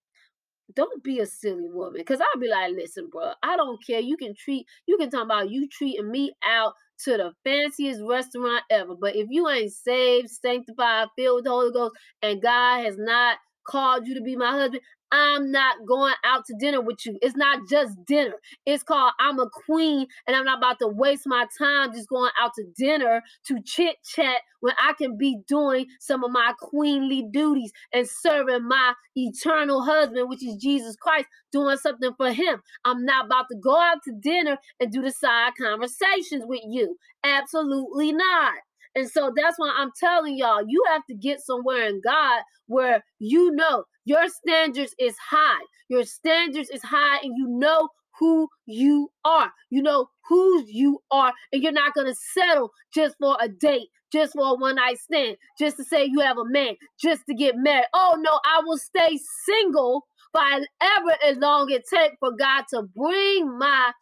don't 0.75 1.03
be 1.03 1.21
a 1.21 1.27
silly 1.27 1.69
woman. 1.69 2.05
Cause 2.05 2.21
I'll 2.21 2.41
be 2.41 2.49
like, 2.49 2.73
listen, 2.73 3.09
bro, 3.11 3.33
I 3.43 3.57
don't 3.57 3.85
care. 3.85 4.01
You 4.01 4.17
can 4.17 4.35
treat, 4.35 4.67
you 4.87 4.97
can 4.99 5.11
talk 5.11 5.25
about 5.25 5.51
you 5.51 5.69
treating 5.69 6.11
me 6.11 6.33
out 6.47 6.75
to 7.05 7.17
the 7.17 7.33
fanciest 7.45 8.01
restaurant 8.03 8.63
ever. 8.71 8.95
But 8.95 9.17
if 9.17 9.27
you 9.31 9.49
ain't 9.49 9.73
saved, 9.73 10.31
sanctified, 10.31 11.09
filled 11.17 11.37
with 11.37 11.45
the 11.45 11.51
Holy 11.51 11.73
Ghost, 11.73 11.95
and 12.23 12.43
God 12.43 12.85
has 12.85 12.97
not 12.99 13.39
called 13.65 14.07
you 14.07 14.15
to 14.15 14.21
be 14.21 14.37
my 14.37 14.53
husband, 14.53 14.83
I'm 15.13 15.53
not 15.53 15.87
going 15.87 16.15
out 16.25 16.47
to 16.47 16.55
dinner 16.59 16.81
with 16.81 17.05
you. 17.07 17.19
It's 17.23 17.37
not 17.37 17.69
just 17.69 18.05
dinner. 18.07 18.35
It's 18.67 18.83
called 18.83 19.13
I'm 19.21 19.39
a 19.39 19.49
queen 19.67 20.07
and 20.27 20.35
I'm 20.37 20.45
not 20.45 20.59
about 20.59 20.79
to 20.81 20.89
waste 20.89 21.27
my 21.27 21.47
time 21.59 21.93
just 21.93 22.09
going 22.09 22.31
out 22.41 22.53
to 22.57 22.65
dinner 22.77 23.23
to 23.49 23.63
chit 23.63 23.97
chat 24.05 24.39
when 24.61 24.75
I 24.81 24.95
can 24.95 25.19
be 25.19 25.39
doing 25.47 25.87
some 26.01 26.25
of 26.25 26.33
my 26.33 26.55
queenly 26.59 27.25
duties 27.31 27.73
and 27.93 28.09
serving 28.09 28.67
my 28.67 28.95
eternal 29.17 29.85
husband, 29.85 30.29
which 30.29 30.45
is 30.45 30.57
Jesus 30.57 30.97
Christ, 30.97 31.27
doing 31.53 31.77
something 31.77 32.13
for 32.17 32.33
him. 32.33 32.63
I'm 32.85 33.05
not 33.05 33.27
about 33.27 33.47
to 33.51 33.59
go 33.59 33.79
out 33.79 33.99
to 34.05 34.13
dinner 34.19 34.59
and 34.81 34.91
do 34.93 35.03
the 35.03 35.13
side 35.13 35.53
conversations 35.61 36.45
with 36.47 36.63
you. 36.69 36.97
Absolutely 37.25 38.13
not. 38.13 38.55
And 38.95 39.09
so 39.09 39.33
that's 39.35 39.59
why 39.59 39.73
I'm 39.77 39.91
telling 39.99 40.37
y'all, 40.37 40.63
you 40.67 40.85
have 40.89 41.05
to 41.07 41.15
get 41.15 41.41
somewhere 41.41 41.89
in 41.89 42.01
God 42.03 42.43
where 42.67 43.05
you 43.19 43.51
know 43.53 43.85
your 44.05 44.29
standards 44.29 44.95
is 44.99 45.17
high. 45.19 45.63
Your 45.89 46.05
standards 46.05 46.71
is 46.71 46.83
high, 46.83 47.19
and 47.23 47.37
you 47.37 47.47
know 47.49 47.89
who 48.19 48.49
you 48.67 49.11
are. 49.25 49.51
You 49.71 49.83
know 49.83 50.09
who 50.29 50.65
you 50.67 51.01
are, 51.11 51.33
and 51.53 51.63
you're 51.63 51.73
not 51.73 51.95
gonna 51.95 52.15
settle 52.35 52.71
just 52.95 53.17
for 53.21 53.37
a 53.41 53.49
date, 53.49 53.89
just 54.13 54.33
for 54.35 54.47
a 54.47 54.55
one 54.55 54.77
night 54.77 54.99
stand, 54.99 55.37
just 55.59 55.77
to 55.79 55.85
say 55.85 56.05
you 56.05 56.21
have 56.21 56.39
a 56.39 56.45
man, 56.45 56.77
just 57.01 57.23
to 57.29 57.35
get 57.35 57.57
married. 57.57 57.87
Oh 57.95 58.17
no, 58.19 58.41
I 58.45 58.61
will 58.65 58.79
stay 58.79 59.19
single 59.47 60.07
for 60.33 60.41
ever 60.43 61.17
as 61.27 61.37
long 61.39 61.71
it 61.71 61.85
take 61.93 62.13
for 62.19 62.33
God 62.33 62.65
to 62.71 62.83
bring 62.97 63.59
my 63.59 63.93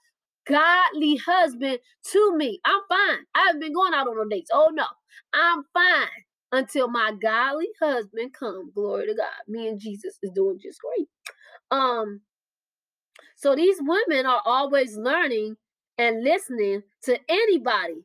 godly 0.46 1.16
husband 1.16 1.78
to 2.12 2.36
me. 2.36 2.60
I'm 2.64 2.80
fine. 2.88 3.24
I 3.34 3.46
haven't 3.46 3.60
been 3.60 3.74
going 3.74 3.94
out 3.94 4.08
on 4.08 4.16
no 4.16 4.24
dates. 4.28 4.50
Oh 4.52 4.70
no, 4.72 4.86
I'm 5.32 5.64
fine 5.72 6.08
until 6.52 6.88
my 6.88 7.12
godly 7.20 7.68
husband 7.80 8.32
come. 8.38 8.72
Glory 8.74 9.06
to 9.06 9.14
God. 9.14 9.28
Me 9.48 9.68
and 9.68 9.80
Jesus 9.80 10.18
is 10.22 10.30
doing 10.34 10.58
just 10.62 10.80
great. 10.80 11.08
Um, 11.70 12.22
so 13.36 13.54
these 13.54 13.78
women 13.80 14.26
are 14.26 14.42
always 14.44 14.96
learning 14.96 15.56
and 15.98 16.24
listening 16.24 16.82
to 17.04 17.18
anybody 17.28 18.04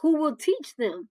who 0.00 0.16
will 0.16 0.36
teach 0.36 0.76
them. 0.76 1.08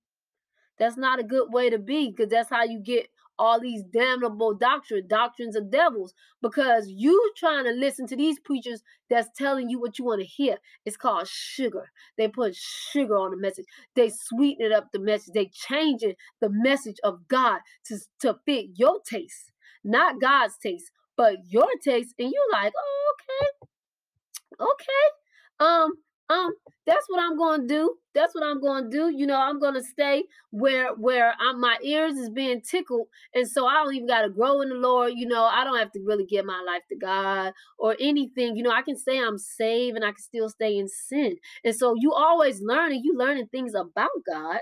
That's 0.77 0.97
not 0.97 1.19
a 1.19 1.23
good 1.23 1.53
way 1.53 1.69
to 1.69 1.77
be 1.77 2.09
because 2.09 2.31
that's 2.31 2.49
how 2.49 2.63
you 2.63 2.79
get 2.79 3.07
all 3.41 3.59
these 3.59 3.81
damnable 3.81 4.53
doctrine, 4.53 5.07
doctrines 5.07 5.55
of 5.55 5.71
devils, 5.71 6.13
because 6.43 6.87
you 6.87 7.33
trying 7.35 7.65
to 7.65 7.71
listen 7.71 8.05
to 8.05 8.15
these 8.15 8.39
preachers 8.39 8.83
that's 9.09 9.29
telling 9.35 9.67
you 9.67 9.79
what 9.79 9.97
you 9.97 10.05
want 10.05 10.21
to 10.21 10.27
hear. 10.27 10.57
It's 10.85 10.95
called 10.95 11.27
sugar. 11.27 11.89
They 12.19 12.27
put 12.27 12.55
sugar 12.55 13.17
on 13.17 13.31
the 13.31 13.37
message. 13.37 13.65
They 13.95 14.11
sweeten 14.13 14.67
it 14.67 14.71
up 14.71 14.89
the 14.93 14.99
message. 14.99 15.33
They 15.33 15.49
changing 15.51 16.13
the 16.39 16.49
message 16.51 16.97
of 17.03 17.27
God 17.27 17.61
to, 17.85 17.97
to 18.19 18.39
fit 18.45 18.67
your 18.75 18.99
taste, 19.09 19.51
not 19.83 20.21
God's 20.21 20.53
taste, 20.61 20.91
but 21.17 21.37
your 21.49 21.69
taste. 21.83 22.13
And 22.19 22.31
you're 22.31 22.61
like, 22.61 22.73
oh, 22.77 23.13
okay, 23.15 24.67
okay. 24.71 25.65
Um, 25.65 25.93
um, 26.31 26.53
that's 26.87 27.05
what 27.09 27.21
I'm 27.21 27.37
going 27.37 27.61
to 27.61 27.67
do. 27.67 27.95
That's 28.15 28.33
what 28.33 28.43
I'm 28.43 28.61
going 28.61 28.85
to 28.85 28.89
do. 28.89 29.09
You 29.09 29.27
know, 29.27 29.39
I'm 29.39 29.59
going 29.59 29.73
to 29.73 29.83
stay 29.83 30.23
where 30.51 30.93
where 30.95 31.33
I'm, 31.39 31.59
my 31.59 31.77
ears 31.83 32.13
is 32.13 32.29
being 32.29 32.61
tickled, 32.61 33.07
and 33.33 33.47
so 33.47 33.67
I 33.67 33.75
don't 33.75 33.93
even 33.93 34.07
got 34.07 34.21
to 34.21 34.29
grow 34.29 34.61
in 34.61 34.69
the 34.69 34.75
Lord. 34.75 35.13
You 35.15 35.27
know, 35.27 35.43
I 35.43 35.63
don't 35.63 35.77
have 35.77 35.91
to 35.91 35.99
really 36.05 36.25
give 36.25 36.45
my 36.45 36.63
life 36.65 36.83
to 36.89 36.95
God 36.95 37.53
or 37.77 37.95
anything. 37.99 38.55
You 38.55 38.63
know, 38.63 38.71
I 38.71 38.81
can 38.81 38.97
say 38.97 39.19
I'm 39.19 39.37
saved 39.37 39.95
and 39.95 40.05
I 40.05 40.09
can 40.11 40.21
still 40.21 40.49
stay 40.49 40.77
in 40.77 40.87
sin. 40.87 41.37
And 41.63 41.75
so 41.75 41.95
you 41.97 42.13
always 42.13 42.61
learning. 42.61 43.01
You 43.03 43.17
learning 43.17 43.47
things 43.47 43.73
about 43.73 44.09
God, 44.25 44.59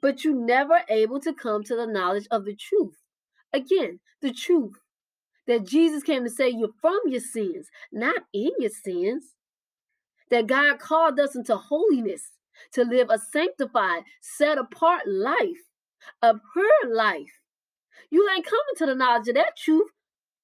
but 0.00 0.24
you 0.24 0.34
never 0.34 0.80
able 0.88 1.20
to 1.20 1.34
come 1.34 1.62
to 1.64 1.76
the 1.76 1.86
knowledge 1.86 2.26
of 2.30 2.44
the 2.44 2.54
truth. 2.54 2.96
Again, 3.52 4.00
the 4.22 4.32
truth 4.32 4.78
that 5.46 5.66
Jesus 5.66 6.02
came 6.02 6.24
to 6.24 6.30
say 6.30 6.48
you're 6.48 6.68
from 6.80 7.00
your 7.06 7.20
sins, 7.20 7.68
not 7.92 8.22
in 8.32 8.50
your 8.58 8.70
sins 8.70 9.34
that 10.30 10.46
God 10.46 10.78
called 10.78 11.18
us 11.20 11.36
into 11.36 11.56
holiness 11.56 12.22
to 12.72 12.84
live 12.84 13.08
a 13.10 13.18
sanctified, 13.18 14.02
set 14.20 14.58
apart 14.58 15.02
life, 15.06 15.62
a 16.22 16.34
pure 16.52 16.94
life. 16.94 17.40
You 18.10 18.28
ain't 18.34 18.46
coming 18.46 18.76
to 18.78 18.86
the 18.86 18.94
knowledge 18.94 19.28
of 19.28 19.34
that 19.34 19.56
truth 19.56 19.90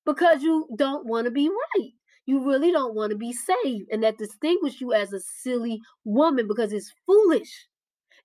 because 0.04 0.42
you 0.42 0.68
don't 0.76 1.06
want 1.06 1.26
to 1.26 1.30
be 1.30 1.48
right. 1.48 1.90
You 2.26 2.44
really 2.44 2.72
don't 2.72 2.94
want 2.94 3.10
to 3.10 3.16
be 3.16 3.32
saved. 3.32 3.88
And 3.92 4.02
that 4.02 4.18
distinguishes 4.18 4.80
you 4.80 4.92
as 4.92 5.12
a 5.12 5.20
silly 5.20 5.80
woman 6.04 6.48
because 6.48 6.72
it's 6.72 6.92
foolish. 7.06 7.66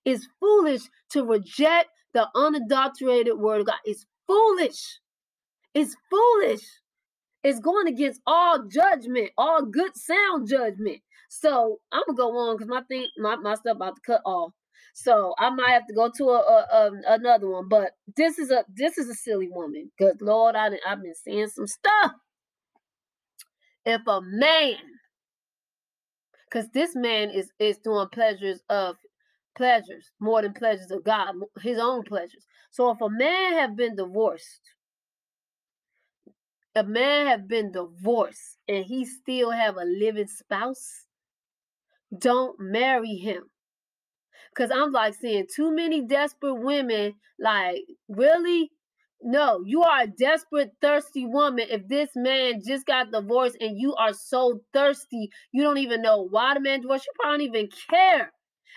It's 0.04 0.26
foolish 0.40 0.82
to 1.10 1.24
reject 1.24 1.90
the 2.12 2.28
unadulterated 2.34 3.38
word 3.38 3.60
of 3.60 3.66
God. 3.66 3.76
It's 3.84 4.04
foolish. 4.26 4.98
It's 5.74 5.96
foolish. 6.10 6.64
It's 7.44 7.60
going 7.60 7.88
against 7.88 8.20
all 8.26 8.64
judgment, 8.64 9.30
all 9.38 9.64
good 9.64 9.96
sound 9.96 10.48
judgment. 10.48 11.00
So 11.28 11.80
I'm 11.92 12.02
gonna 12.06 12.16
go 12.16 12.36
on 12.38 12.56
because 12.56 12.68
my 12.68 12.82
thing, 12.82 13.08
my, 13.18 13.36
my 13.36 13.54
stuff 13.54 13.76
about 13.76 13.96
to 13.96 14.02
cut 14.06 14.22
off. 14.26 14.52
So 14.94 15.34
I 15.38 15.50
might 15.50 15.70
have 15.70 15.86
to 15.86 15.94
go 15.94 16.10
to 16.16 16.24
a, 16.30 16.38
a, 16.38 16.66
a, 16.72 16.90
another 17.14 17.48
one. 17.48 17.68
But 17.68 17.92
this 18.16 18.38
is 18.38 18.50
a 18.50 18.64
this 18.74 18.98
is 18.98 19.08
a 19.08 19.14
silly 19.14 19.48
woman. 19.50 19.90
Good 19.98 20.20
Lord, 20.20 20.56
I 20.56 20.70
I've 20.86 21.02
been 21.02 21.14
seeing 21.14 21.48
some 21.48 21.66
stuff. 21.66 22.12
If 23.86 24.02
a 24.06 24.20
man, 24.22 24.76
because 26.44 26.68
this 26.74 26.96
man 26.96 27.30
is 27.30 27.50
is 27.58 27.78
doing 27.78 28.08
pleasures 28.12 28.60
of 28.70 28.96
pleasures 29.56 30.10
more 30.20 30.42
than 30.42 30.54
pleasures 30.54 30.90
of 30.90 31.04
God, 31.04 31.34
his 31.62 31.78
own 31.78 32.04
pleasures. 32.04 32.46
So 32.70 32.90
if 32.90 33.00
a 33.00 33.10
man 33.10 33.54
have 33.54 33.76
been 33.76 33.96
divorced, 33.96 34.62
a 36.74 36.84
man 36.84 37.26
have 37.26 37.48
been 37.48 37.72
divorced 37.72 38.58
and 38.68 38.84
he 38.84 39.04
still 39.04 39.50
have 39.50 39.76
a 39.76 39.84
living 39.84 40.26
spouse, 40.26 41.06
don't 42.16 42.58
marry 42.58 43.16
him. 43.16 43.44
Cause 44.54 44.70
I'm 44.72 44.92
like 44.92 45.14
seeing 45.14 45.46
too 45.54 45.74
many 45.74 46.02
desperate 46.02 46.54
women. 46.54 47.14
Like, 47.38 47.82
really? 48.08 48.70
No, 49.22 49.62
you 49.64 49.82
are 49.82 50.02
a 50.02 50.06
desperate, 50.06 50.72
thirsty 50.82 51.24
woman. 51.26 51.66
If 51.70 51.88
this 51.88 52.10
man 52.16 52.60
just 52.66 52.86
got 52.86 53.12
divorced 53.12 53.56
and 53.60 53.78
you 53.78 53.94
are 53.94 54.12
so 54.12 54.60
thirsty, 54.72 55.30
you 55.52 55.62
don't 55.62 55.78
even 55.78 56.02
know 56.02 56.26
why 56.28 56.54
the 56.54 56.60
man 56.60 56.80
divorced. 56.82 57.06
You 57.06 57.12
probably 57.20 57.46
don't 57.46 57.56
even 57.56 57.70
care 57.90 58.32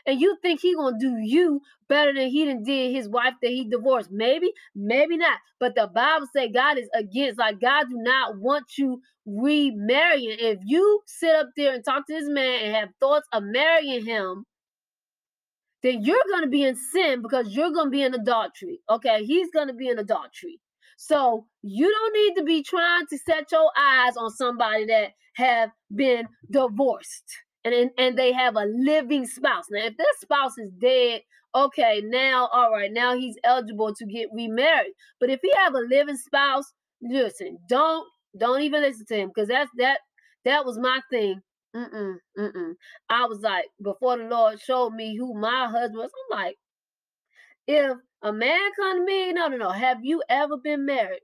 and 0.05 0.21
you 0.21 0.37
think 0.41 0.61
he 0.61 0.75
gonna 0.75 0.97
do 0.99 1.17
you 1.17 1.61
better 1.87 2.13
than 2.13 2.29
he 2.29 2.45
done 2.45 2.63
did 2.63 2.93
his 2.93 3.09
wife 3.09 3.33
that 3.41 3.49
he 3.49 3.67
divorced. 3.67 4.11
Maybe, 4.11 4.51
maybe 4.75 5.17
not. 5.17 5.39
But 5.59 5.75
the 5.75 5.87
Bible 5.87 6.27
say 6.33 6.49
God 6.49 6.77
is 6.77 6.89
against, 6.93 7.39
like 7.39 7.59
God 7.59 7.85
do 7.89 7.97
not 7.97 8.37
want 8.37 8.77
you 8.77 9.01
remarrying. 9.25 10.37
If 10.39 10.59
you 10.63 11.01
sit 11.05 11.35
up 11.35 11.49
there 11.57 11.73
and 11.73 11.83
talk 11.83 12.05
to 12.07 12.13
this 12.13 12.29
man 12.29 12.65
and 12.65 12.75
have 12.75 12.89
thoughts 12.99 13.27
of 13.31 13.43
marrying 13.43 14.05
him, 14.05 14.45
then 15.81 16.03
you're 16.03 16.23
gonna 16.31 16.47
be 16.47 16.63
in 16.63 16.75
sin 16.75 17.21
because 17.21 17.55
you're 17.55 17.71
gonna 17.71 17.89
be 17.89 18.03
in 18.03 18.13
adultery. 18.13 18.81
Okay, 18.89 19.23
he's 19.23 19.49
gonna 19.51 19.73
be 19.73 19.87
in 19.89 19.99
adultery. 19.99 20.59
So 20.97 21.45
you 21.61 21.89
don't 21.89 22.13
need 22.13 22.35
to 22.39 22.43
be 22.43 22.63
trying 22.63 23.05
to 23.07 23.17
set 23.17 23.51
your 23.51 23.71
eyes 23.77 24.15
on 24.17 24.31
somebody 24.31 24.85
that 24.85 25.11
have 25.35 25.71
been 25.93 26.27
divorced 26.49 27.44
and 27.65 27.91
and 27.99 28.17
they 28.19 28.33
have 28.33 28.57
a 28.57 28.65
living 28.65 29.27
spouse. 29.27 29.65
Now, 29.71 29.85
if 29.85 29.97
their 29.97 30.07
spouse 30.21 30.57
is 30.59 30.71
dead, 30.81 31.23
okay, 31.55 32.01
now 32.05 32.49
all 32.53 32.71
right, 32.73 32.91
now 32.93 33.17
he's 33.17 33.37
eligible 33.45 33.95
to 33.95 34.07
get 34.07 34.29
remarried. 34.33 34.93
But 35.21 35.31
if 35.31 35.41
he 35.43 35.53
have 35.57 35.75
a 35.75 35.79
living 35.81 36.17
spouse, 36.17 36.65
listen, 37.03 37.59
don't 37.69 38.07
don't 38.39 38.63
even 38.63 38.83
listen 38.83 39.07
to 39.07 39.17
him 39.17 39.29
because 39.35 39.49
that's 39.49 39.71
that 39.79 39.99
that 40.45 40.65
was 40.65 40.79
my 40.79 41.01
thing. 41.11 41.41
Mm-mm, 41.75 42.15
mm-mm. 42.39 42.73
I 43.09 43.25
was 43.27 43.41
like, 43.41 43.65
before 43.83 44.17
the 44.17 44.25
Lord 44.25 44.61
showed 44.61 44.91
me 44.91 45.17
who 45.17 45.35
my 45.39 45.67
husband 45.67 45.97
was, 45.99 46.11
I'm 46.33 46.39
like, 46.45 46.57
if 47.67 47.97
a 48.23 48.33
man 48.33 48.71
come 48.79 48.99
to 48.99 49.05
me, 49.05 49.33
no, 49.33 49.47
no, 49.49 49.57
no. 49.57 49.69
Have 49.71 49.99
you 50.03 50.23
ever 50.29 50.57
been 50.57 50.85
married? 50.85 51.21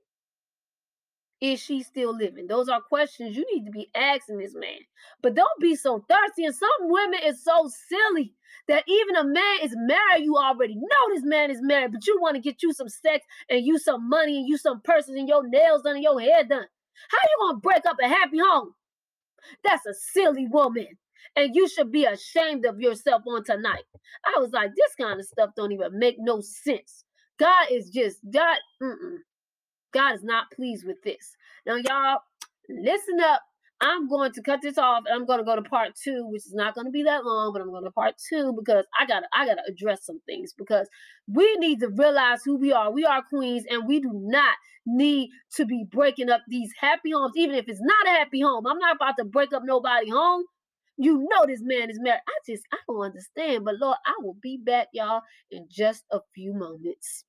Is 1.41 1.59
she 1.59 1.81
still 1.81 2.15
living? 2.15 2.45
Those 2.45 2.69
are 2.69 2.81
questions 2.81 3.35
you 3.35 3.43
need 3.51 3.65
to 3.65 3.71
be 3.71 3.89
asking 3.95 4.37
this 4.37 4.53
man. 4.53 4.77
But 5.23 5.33
don't 5.33 5.59
be 5.59 5.75
so 5.75 6.05
thirsty. 6.07 6.45
And 6.45 6.55
some 6.55 6.69
women 6.81 7.19
is 7.25 7.43
so 7.43 7.69
silly 7.89 8.35
that 8.67 8.83
even 8.87 9.15
a 9.15 9.23
man 9.23 9.57
is 9.63 9.73
married, 9.75 10.23
you 10.23 10.37
already 10.37 10.75
know 10.75 11.13
this 11.13 11.23
man 11.23 11.49
is 11.49 11.61
married, 11.61 11.93
but 11.93 12.05
you 12.05 12.19
want 12.21 12.35
to 12.35 12.41
get 12.41 12.61
you 12.61 12.73
some 12.73 12.89
sex 12.89 13.25
and 13.49 13.65
you 13.65 13.79
some 13.79 14.07
money 14.07 14.37
and 14.37 14.47
you 14.47 14.55
some 14.57 14.81
purses 14.81 15.15
and 15.15 15.27
your 15.27 15.47
nails 15.47 15.81
done 15.81 15.95
and 15.95 16.03
your 16.03 16.19
hair 16.21 16.43
done. 16.43 16.65
How 17.09 17.17
you 17.23 17.47
gonna 17.47 17.57
break 17.59 17.85
up 17.87 17.97
a 18.03 18.07
happy 18.07 18.37
home? 18.37 18.75
That's 19.63 19.85
a 19.87 19.93
silly 19.95 20.47
woman. 20.47 20.87
And 21.35 21.55
you 21.55 21.67
should 21.67 21.91
be 21.91 22.05
ashamed 22.05 22.65
of 22.65 22.79
yourself 22.79 23.23
on 23.27 23.43
tonight. 23.43 23.83
I 24.25 24.39
was 24.39 24.51
like, 24.51 24.71
this 24.75 24.93
kind 24.99 25.19
of 25.19 25.25
stuff 25.25 25.51
don't 25.55 25.71
even 25.71 25.97
make 25.97 26.17
no 26.19 26.41
sense. 26.41 27.03
God 27.39 27.67
is 27.71 27.89
just 27.89 28.19
God. 28.29 28.57
Mm-mm. 28.81 29.17
God 29.93 30.15
is 30.15 30.23
not 30.23 30.51
pleased 30.51 30.85
with 30.87 31.01
this. 31.03 31.35
Now, 31.65 31.75
y'all, 31.77 32.19
listen 32.69 33.19
up. 33.21 33.41
I'm 33.81 34.09
going 34.09 34.31
to 34.33 34.41
cut 34.43 34.61
this 34.63 34.77
off 34.77 35.03
and 35.07 35.15
I'm 35.15 35.25
going 35.27 35.39
to 35.39 35.45
go 35.45 35.55
to 35.55 35.61
part 35.63 35.91
two, 35.95 36.25
which 36.27 36.45
is 36.47 36.53
not 36.53 36.75
going 36.75 36.85
to 36.85 36.91
be 36.91 37.03
that 37.03 37.25
long, 37.25 37.53
but 37.53 37.61
I'm 37.61 37.69
going 37.71 37.83
to 37.85 37.91
part 37.91 38.15
two 38.29 38.53
because 38.57 38.85
I 38.99 39.05
got 39.05 39.21
to 39.21 39.27
I 39.35 39.45
got 39.45 39.55
to 39.55 39.63
address 39.71 40.05
some 40.05 40.21
things 40.25 40.53
because 40.57 40.87
we 41.27 41.55
need 41.57 41.79
to 41.81 41.89
realize 41.89 42.43
who 42.43 42.57
we 42.57 42.71
are. 42.73 42.91
We 42.91 43.05
are 43.05 43.23
queens 43.23 43.65
and 43.69 43.87
we 43.87 43.99
do 44.01 44.11
not 44.13 44.55
need 44.85 45.29
to 45.55 45.65
be 45.65 45.85
breaking 45.91 46.29
up 46.29 46.41
these 46.47 46.73
happy 46.79 47.11
homes, 47.11 47.33
even 47.37 47.55
if 47.55 47.65
it's 47.69 47.81
not 47.81 48.07
a 48.07 48.11
happy 48.19 48.41
home. 48.41 48.67
I'm 48.67 48.79
not 48.79 48.97
about 48.97 49.15
to 49.19 49.25
break 49.25 49.53
up 49.53 49.63
nobody 49.65 50.09
home. 50.09 50.45
You 50.97 51.27
know 51.31 51.45
this 51.47 51.61
man 51.63 51.89
is 51.91 51.99
married. 52.01 52.21
I 52.27 52.33
just 52.51 52.63
I 52.73 52.77
don't 52.87 53.01
understand, 53.01 53.65
but 53.65 53.75
Lord, 53.81 53.97
I 54.05 54.13
will 54.21 54.37
be 54.41 54.57
back, 54.57 54.87
y'all, 54.93 55.21
in 55.51 55.67
just 55.69 56.05
a 56.11 56.19
few 56.35 56.53
moments. 56.53 57.25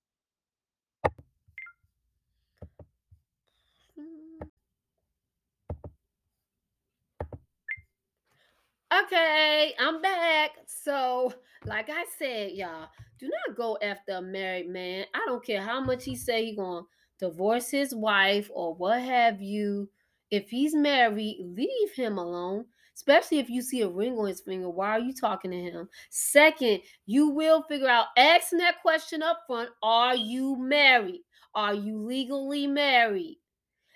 Okay, 9.00 9.72
I'm 9.78 10.02
back. 10.02 10.50
So, 10.66 11.32
like 11.64 11.88
I 11.88 12.04
said, 12.18 12.52
y'all, 12.52 12.88
do 13.18 13.30
not 13.46 13.56
go 13.56 13.78
after 13.80 14.12
a 14.12 14.22
married 14.22 14.68
man. 14.68 15.06
I 15.14 15.22
don't 15.24 15.44
care 15.44 15.62
how 15.62 15.80
much 15.80 16.04
he 16.04 16.14
say 16.14 16.44
he 16.44 16.56
gonna 16.56 16.82
divorce 17.18 17.70
his 17.70 17.94
wife 17.94 18.50
or 18.52 18.74
what 18.74 19.00
have 19.00 19.40
you. 19.40 19.88
If 20.30 20.50
he's 20.50 20.74
married, 20.74 21.38
leave 21.40 21.92
him 21.94 22.18
alone. 22.18 22.66
Especially 22.94 23.38
if 23.38 23.48
you 23.48 23.62
see 23.62 23.80
a 23.80 23.88
ring 23.88 24.18
on 24.18 24.28
his 24.28 24.42
finger. 24.42 24.68
Why 24.68 24.90
are 24.90 25.00
you 25.00 25.14
talking 25.14 25.52
to 25.52 25.56
him? 25.58 25.88
Second, 26.10 26.82
you 27.06 27.30
will 27.30 27.62
figure 27.62 27.88
out 27.88 28.08
asking 28.18 28.58
that 28.58 28.82
question 28.82 29.22
up 29.22 29.44
front. 29.46 29.70
Are 29.82 30.16
you 30.16 30.56
married? 30.58 31.22
Are 31.54 31.72
you 31.72 31.96
legally 31.98 32.66
married? 32.66 33.38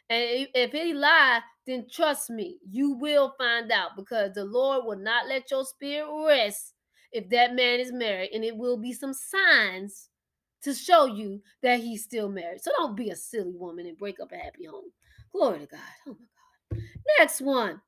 And 0.08 0.48
if 0.54 0.72
he 0.72 0.94
lie, 0.94 1.40
then 1.66 1.86
trust 1.90 2.30
me, 2.30 2.58
you 2.68 2.92
will 2.92 3.34
find 3.38 3.72
out 3.72 3.90
because 3.96 4.32
the 4.34 4.44
Lord 4.44 4.84
will 4.84 4.98
not 4.98 5.26
let 5.28 5.50
your 5.50 5.64
spirit 5.64 6.08
rest 6.26 6.74
if 7.12 7.28
that 7.30 7.54
man 7.54 7.80
is 7.80 7.92
married, 7.92 8.30
and 8.32 8.44
it 8.44 8.56
will 8.56 8.76
be 8.76 8.92
some 8.92 9.14
signs 9.14 10.08
to 10.62 10.74
show 10.74 11.06
you 11.06 11.40
that 11.62 11.80
he's 11.80 12.04
still 12.04 12.28
married. 12.28 12.60
So 12.60 12.70
don't 12.76 12.96
be 12.96 13.10
a 13.10 13.16
silly 13.16 13.54
woman 13.54 13.86
and 13.86 13.96
break 13.96 14.20
up 14.20 14.32
a 14.32 14.36
happy 14.36 14.64
home. 14.64 14.90
Glory 15.32 15.60
to 15.60 15.66
God. 15.66 15.80
Oh 16.08 16.16
my 16.72 16.78
God. 16.78 16.82
Next 17.18 17.40
one. 17.40 17.80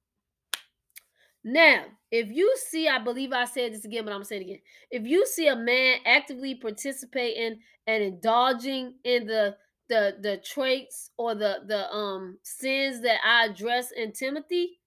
Now, 1.45 1.85
if 2.11 2.31
you 2.31 2.55
see, 2.69 2.89
I 2.89 2.99
believe 2.99 3.33
I 3.33 3.45
said 3.45 3.73
this 3.73 3.85
again, 3.85 4.05
but 4.05 4.13
I'm 4.13 4.25
saying 4.25 4.43
it 4.43 4.45
again. 4.45 4.61
If 4.91 5.07
you 5.07 5.27
see 5.27 5.49
a 5.49 5.57
man 5.57 5.99
actively 6.05 6.55
participating 6.55 7.59
and 7.87 8.03
indulging 8.03 8.95
in 9.05 9.27
the 9.27 9.57
the 9.89 10.17
the 10.21 10.39
traits 10.39 11.11
or 11.17 11.35
the 11.35 11.59
the 11.67 11.91
um 11.93 12.39
sins 12.43 13.01
that 13.03 13.21
I 13.25 13.47
address 13.47 13.91
in 13.93 14.13
Timothy, 14.13 14.81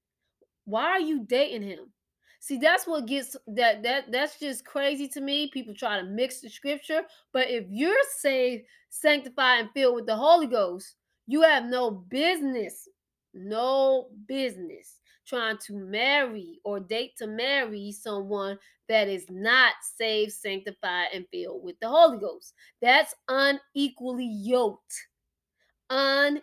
why 0.66 0.86
are 0.86 1.00
you 1.00 1.26
dating 1.26 1.64
him? 1.64 1.92
See, 2.40 2.58
that's 2.58 2.88
what 2.88 3.06
gets 3.06 3.36
that 3.48 3.84
that 3.84 4.12
that's 4.12 4.40
just 4.40 4.66
crazy 4.66 5.08
to 5.10 5.22
me. 5.22 5.50
People 5.52 5.76
try 5.76 6.00
to 6.00 6.06
mix 6.06 6.42
the 6.42 6.50
scripture, 6.50 7.04
but 7.34 7.50
if 7.50 7.66
you're 7.70 7.96
saved, 8.18 8.66
sanctified, 8.90 9.62
and 9.62 9.70
filled 9.74 9.96
with 9.96 10.06
the 10.08 10.16
Holy 10.16 10.48
Ghost, 10.48 10.96
you 11.28 11.42
have 11.44 11.66
no 11.66 11.92
business, 11.92 12.88
no 13.34 14.08
business 14.28 15.01
trying 15.32 15.58
to 15.58 15.74
marry 15.74 16.60
or 16.66 16.82
date 16.82 17.16
to 17.18 17.26
marry 17.26 17.94
someone 17.94 18.60
that 18.90 19.08
is 19.08 19.26
not 19.30 19.74
saved, 19.96 20.34
sanctified, 20.34 21.08
and 21.14 21.26
filled 21.32 21.64
with 21.64 21.80
the 21.80 21.88
Holy 21.88 22.18
Ghost. 22.18 22.54
That's 22.82 23.16
unequally 23.30 24.28
yoked. 24.28 24.94
Unequally 25.90 26.42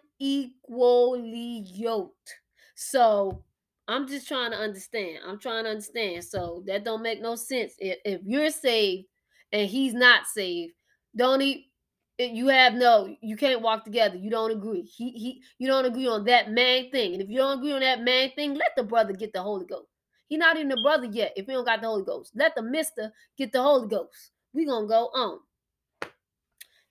yoked. 1.66 2.34
So 2.76 3.44
I'm 3.88 4.08
just 4.08 4.26
trying 4.26 4.52
to 4.52 4.56
understand. 4.56 5.18
I'm 5.26 5.38
trying 5.38 5.64
to 5.64 5.70
understand. 5.70 6.24
So 6.24 6.62
that 6.66 6.84
don't 6.84 7.02
make 7.02 7.20
no 7.20 7.34
sense. 7.34 7.74
If, 7.78 7.98
if 8.06 8.22
you're 8.24 8.50
saved 8.50 9.08
and 9.52 9.68
he's 9.68 9.92
not 9.92 10.26
saved, 10.26 10.72
don't 11.14 11.40
he? 11.40 11.67
You 12.18 12.48
have 12.48 12.74
no, 12.74 13.14
you 13.20 13.36
can't 13.36 13.62
walk 13.62 13.84
together. 13.84 14.16
You 14.16 14.28
don't 14.28 14.50
agree. 14.50 14.82
He 14.82 15.10
he 15.12 15.42
you 15.58 15.68
don't 15.68 15.84
agree 15.84 16.08
on 16.08 16.24
that 16.24 16.50
main 16.50 16.90
thing. 16.90 17.12
And 17.12 17.22
if 17.22 17.28
you 17.28 17.38
don't 17.38 17.58
agree 17.58 17.72
on 17.72 17.80
that 17.80 18.02
main 18.02 18.34
thing, 18.34 18.54
let 18.54 18.74
the 18.76 18.82
brother 18.82 19.12
get 19.12 19.32
the 19.32 19.42
Holy 19.42 19.66
Ghost. 19.66 19.86
He 20.26 20.36
not 20.36 20.56
even 20.56 20.72
a 20.72 20.82
brother 20.82 21.06
yet 21.06 21.32
if 21.36 21.46
he 21.46 21.52
don't 21.52 21.64
got 21.64 21.80
the 21.80 21.86
Holy 21.86 22.04
Ghost. 22.04 22.32
Let 22.34 22.56
the 22.56 22.62
mister 22.62 23.12
get 23.36 23.52
the 23.52 23.62
Holy 23.62 23.88
Ghost. 23.88 24.32
We 24.52 24.66
gonna 24.66 24.88
go 24.88 25.06
on. 25.14 25.38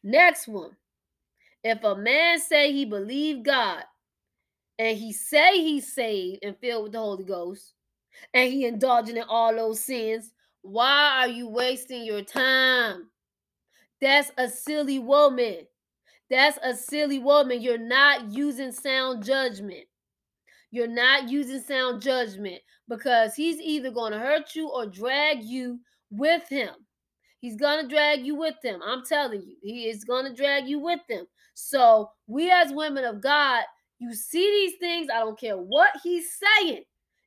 Next 0.01 0.47
one. 0.47 0.77
If 1.63 1.83
a 1.83 1.95
man 1.95 2.39
say 2.39 2.71
he 2.71 2.85
believe 2.85 3.43
God 3.43 3.83
and 4.79 4.97
he 4.97 5.11
say 5.11 5.57
he's 5.57 5.93
saved 5.93 6.39
and 6.43 6.57
filled 6.57 6.83
with 6.83 6.91
the 6.93 6.99
Holy 6.99 7.25
Ghost, 7.25 7.73
and 8.33 8.51
he 8.51 8.65
indulging 8.65 9.17
in 9.17 9.23
all 9.23 9.53
those 9.53 9.81
sins, 9.81 10.31
why 10.61 11.19
are 11.19 11.27
you 11.27 11.49
wasting 11.49 12.05
your 12.05 12.21
time? 12.21 13.09
That's 14.01 14.31
a 14.37 14.49
silly 14.49 14.99
woman. 14.99 15.67
That's 16.29 16.59
a 16.63 16.75
silly 16.75 17.19
woman. 17.19 17.61
You're 17.61 17.77
not 17.77 18.31
using 18.31 18.71
sound 18.71 19.23
judgment. 19.23 19.85
You're 20.71 20.87
not 20.87 21.29
using 21.29 21.61
sound 21.61 22.01
judgment 22.01 22.59
because 22.89 23.35
he's 23.35 23.59
either 23.59 23.91
going 23.91 24.11
to 24.11 24.19
hurt 24.19 24.55
you 24.55 24.69
or 24.69 24.85
drag 24.85 25.43
you 25.43 25.79
with 26.09 26.47
him. 26.49 26.69
He's 27.39 27.55
going 27.55 27.83
to 27.83 27.93
drag 27.93 28.25
you 28.25 28.35
with 28.35 28.55
him. 28.63 28.81
I'm 28.83 29.05
telling 29.05 29.41
you, 29.41 29.55
he 29.61 29.89
is 29.89 30.03
going 30.03 30.25
to 30.25 30.33
drag 30.33 30.67
you 30.67 30.79
with 30.79 30.99
him. 31.07 31.25
So, 31.53 32.11
we 32.27 32.51
as 32.51 32.71
women 32.71 33.05
of 33.05 33.21
God, 33.21 33.63
you 33.99 34.13
see 34.13 34.45
these 34.45 34.79
things, 34.79 35.07
I 35.13 35.19
don't 35.19 35.39
care 35.39 35.57
what 35.57 35.89
he's 36.03 36.37
saying. 36.59 36.83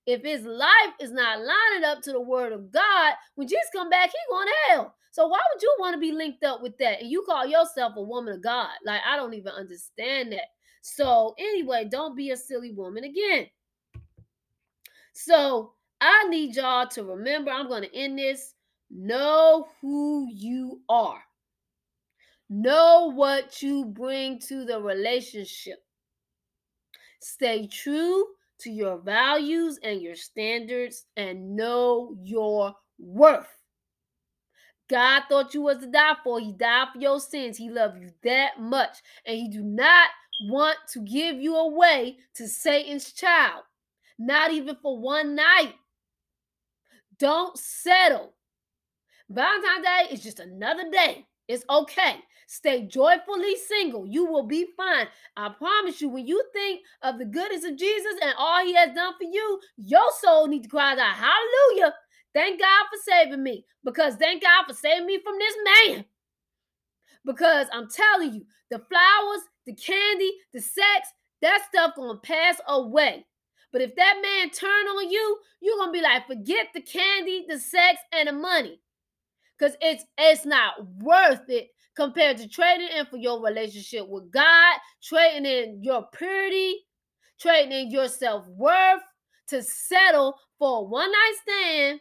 If 0.06 0.22
his 0.22 0.44
life 0.44 0.94
is 1.00 1.12
not 1.12 1.38
lining 1.38 1.84
up 1.84 2.02
to 2.02 2.12
the 2.12 2.20
word 2.20 2.52
of 2.52 2.72
God, 2.72 3.14
when 3.34 3.48
Jesus 3.48 3.66
come 3.74 3.90
back, 3.90 4.10
he 4.10 4.18
going 4.30 4.46
to 4.46 4.54
hell. 4.68 4.94
So 5.12 5.26
why 5.26 5.40
would 5.52 5.62
you 5.62 5.74
want 5.78 5.94
to 5.94 6.00
be 6.00 6.12
linked 6.12 6.44
up 6.44 6.62
with 6.62 6.78
that? 6.78 7.00
And 7.00 7.10
you 7.10 7.24
call 7.26 7.46
yourself 7.46 7.94
a 7.96 8.02
woman 8.02 8.34
of 8.34 8.42
God? 8.42 8.70
Like 8.84 9.00
I 9.06 9.16
don't 9.16 9.34
even 9.34 9.52
understand 9.52 10.32
that. 10.32 10.48
So 10.82 11.34
anyway, 11.38 11.88
don't 11.90 12.16
be 12.16 12.30
a 12.30 12.36
silly 12.36 12.72
woman 12.72 13.04
again. 13.04 13.48
So 15.12 15.74
I 16.00 16.28
need 16.28 16.56
y'all 16.56 16.86
to 16.88 17.04
remember. 17.04 17.50
I'm 17.50 17.68
going 17.68 17.82
to 17.82 17.94
end 17.94 18.18
this. 18.18 18.54
Know 18.90 19.68
who 19.80 20.28
you 20.32 20.80
are. 20.88 21.22
Know 22.48 23.12
what 23.14 23.62
you 23.62 23.84
bring 23.84 24.38
to 24.40 24.64
the 24.64 24.80
relationship. 24.80 25.78
Stay 27.20 27.66
true 27.66 28.24
to 28.60 28.70
your 28.70 28.98
values 28.98 29.78
and 29.82 30.00
your 30.00 30.16
standards 30.16 31.04
and 31.16 31.54
know 31.54 32.16
your 32.22 32.74
worth. 32.98 33.59
God 34.90 35.22
thought 35.28 35.54
you 35.54 35.62
was 35.62 35.78
to 35.78 35.86
die 35.86 36.16
for. 36.24 36.40
He 36.40 36.52
died 36.52 36.88
for 36.92 36.98
your 36.98 37.20
sins. 37.20 37.56
He 37.56 37.70
loved 37.70 38.02
you 38.02 38.10
that 38.24 38.58
much. 38.58 38.96
And 39.24 39.36
he 39.36 39.48
do 39.48 39.62
not 39.62 40.08
want 40.42 40.78
to 40.92 41.00
give 41.00 41.36
you 41.36 41.56
away 41.56 42.18
to 42.34 42.48
Satan's 42.48 43.12
child. 43.12 43.62
Not 44.18 44.50
even 44.50 44.76
for 44.82 44.98
one 44.98 45.36
night. 45.36 45.74
Don't 47.18 47.56
settle. 47.56 48.34
Valentine's 49.28 49.84
Day 49.84 50.06
is 50.10 50.22
just 50.24 50.40
another 50.40 50.90
day. 50.90 51.24
It's 51.46 51.64
okay. 51.70 52.16
Stay 52.48 52.82
joyfully 52.82 53.54
single. 53.56 54.04
You 54.06 54.24
will 54.26 54.42
be 54.42 54.66
fine. 54.76 55.06
I 55.36 55.50
promise 55.50 56.00
you, 56.00 56.08
when 56.08 56.26
you 56.26 56.42
think 56.52 56.80
of 57.02 57.18
the 57.18 57.24
goodness 57.24 57.64
of 57.64 57.76
Jesus 57.76 58.14
and 58.20 58.34
all 58.36 58.64
he 58.64 58.74
has 58.74 58.92
done 58.92 59.14
for 59.16 59.24
you, 59.24 59.60
your 59.76 60.10
soul 60.20 60.48
needs 60.48 60.66
to 60.66 60.70
cry 60.70 60.92
out, 60.92 60.98
Hallelujah. 60.98 61.94
Thank 62.34 62.60
God 62.60 62.86
for 62.90 62.98
saving 63.10 63.42
me. 63.42 63.64
Because 63.84 64.16
thank 64.16 64.42
God 64.42 64.64
for 64.68 64.74
saving 64.74 65.06
me 65.06 65.20
from 65.22 65.38
this 65.38 65.54
man. 65.64 66.04
Because 67.24 67.66
I'm 67.72 67.88
telling 67.88 68.34
you, 68.34 68.46
the 68.70 68.78
flowers, 68.78 69.42
the 69.66 69.74
candy, 69.74 70.32
the 70.52 70.60
sex, 70.60 71.08
that 71.42 71.62
stuff 71.68 71.94
gonna 71.96 72.18
pass 72.18 72.60
away. 72.68 73.26
But 73.72 73.82
if 73.82 73.94
that 73.96 74.20
man 74.22 74.50
turn 74.50 74.86
on 74.86 75.10
you, 75.10 75.38
you're 75.60 75.76
gonna 75.78 75.92
be 75.92 76.02
like, 76.02 76.26
forget 76.26 76.68
the 76.74 76.80
candy, 76.80 77.46
the 77.48 77.58
sex, 77.58 78.00
and 78.12 78.28
the 78.28 78.32
money. 78.32 78.80
Cause 79.58 79.76
it's 79.80 80.04
it's 80.16 80.46
not 80.46 80.86
worth 80.98 81.48
it 81.48 81.68
compared 81.94 82.38
to 82.38 82.48
trading 82.48 82.88
in 82.96 83.04
for 83.06 83.18
your 83.18 83.44
relationship 83.44 84.08
with 84.08 84.30
God, 84.30 84.76
trading 85.02 85.44
in 85.44 85.82
your 85.82 86.06
purity, 86.12 86.86
trading 87.38 87.72
in 87.72 87.90
your 87.90 88.08
self-worth 88.08 89.02
to 89.48 89.62
settle 89.62 90.38
for 90.58 90.78
a 90.78 90.82
one-night 90.82 91.34
stand 91.42 92.00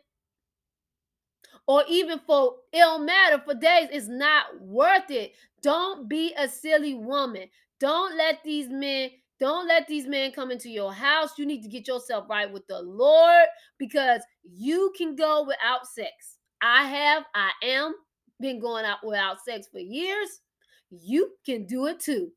or 1.70 1.84
even 1.88 2.20
for 2.26 2.56
ill 2.74 2.98
matter 2.98 3.40
for 3.46 3.54
days 3.54 3.90
is 3.94 4.10
not 4.10 4.60
worth 4.60 5.12
it. 5.12 5.34
Don't 5.62 6.10
be 6.10 6.34
a 6.36 6.48
silly 6.48 6.96
woman. 6.96 7.48
Don't 7.80 8.18
let 8.18 8.44
these 8.44 8.70
men 8.70 9.12
don't 9.40 9.68
let 9.68 9.88
these 9.88 10.08
men 10.08 10.32
come 10.32 10.50
into 10.50 10.68
your 10.68 10.92
house. 10.92 11.38
You 11.38 11.46
need 11.46 11.62
to 11.62 11.70
get 11.70 11.88
yourself 11.88 12.26
right 12.28 12.52
with 12.52 12.66
the 12.68 12.82
Lord 12.82 13.46
because 13.78 14.22
you 14.44 14.92
can 14.98 15.16
go 15.16 15.46
without 15.48 15.88
sex. 15.88 16.40
I 16.62 16.86
have, 16.86 17.24
I 17.36 17.52
am 17.64 17.94
been 18.42 18.60
going 18.60 18.84
out 18.84 18.98
without 19.06 19.38
sex 19.40 19.68
for 19.72 19.80
years. 19.80 20.42
You 20.90 21.36
can 21.46 21.68
do 21.68 21.86
it 21.86 22.00
too. 22.00 22.32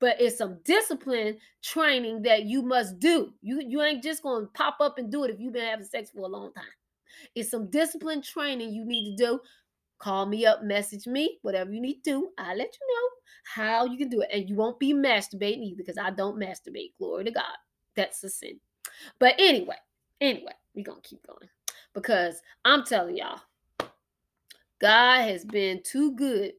But 0.00 0.20
it's 0.20 0.36
some 0.36 0.58
discipline 0.64 1.38
training 1.62 2.22
that 2.22 2.42
you 2.42 2.62
must 2.62 2.98
do. 2.98 3.32
You 3.40 3.62
you 3.64 3.80
ain't 3.82 4.02
just 4.02 4.24
going 4.24 4.46
to 4.46 4.52
pop 4.52 4.78
up 4.80 4.98
and 4.98 5.12
do 5.12 5.22
it 5.22 5.30
if 5.30 5.38
you've 5.38 5.52
been 5.52 5.64
having 5.64 5.86
sex 5.86 6.10
for 6.10 6.22
a 6.22 6.26
long 6.26 6.52
time. 6.52 6.64
It's 7.34 7.50
some 7.50 7.70
discipline 7.70 8.22
training 8.22 8.72
you 8.72 8.84
need 8.84 9.16
to 9.16 9.24
do. 9.24 9.40
Call 9.98 10.26
me 10.26 10.46
up, 10.46 10.62
message 10.62 11.06
me, 11.06 11.38
whatever 11.42 11.72
you 11.72 11.80
need 11.80 12.02
to. 12.04 12.30
I'll 12.38 12.56
let 12.56 12.72
you 12.80 12.86
know 12.94 13.08
how 13.54 13.84
you 13.84 13.98
can 13.98 14.08
do 14.08 14.20
it. 14.20 14.28
And 14.32 14.48
you 14.48 14.54
won't 14.54 14.78
be 14.78 14.94
masturbating 14.94 15.62
either 15.62 15.76
because 15.78 15.98
I 15.98 16.10
don't 16.10 16.38
masturbate. 16.38 16.92
Glory 16.98 17.24
to 17.24 17.30
God. 17.32 17.44
That's 17.96 18.22
a 18.22 18.30
sin. 18.30 18.60
But 19.18 19.34
anyway, 19.38 19.76
anyway, 20.20 20.52
we're 20.74 20.84
going 20.84 21.00
to 21.00 21.08
keep 21.08 21.26
going 21.26 21.48
because 21.94 22.40
I'm 22.64 22.84
telling 22.84 23.16
y'all, 23.16 23.40
God 24.80 25.22
has 25.22 25.44
been 25.44 25.82
too 25.82 26.14
good 26.14 26.52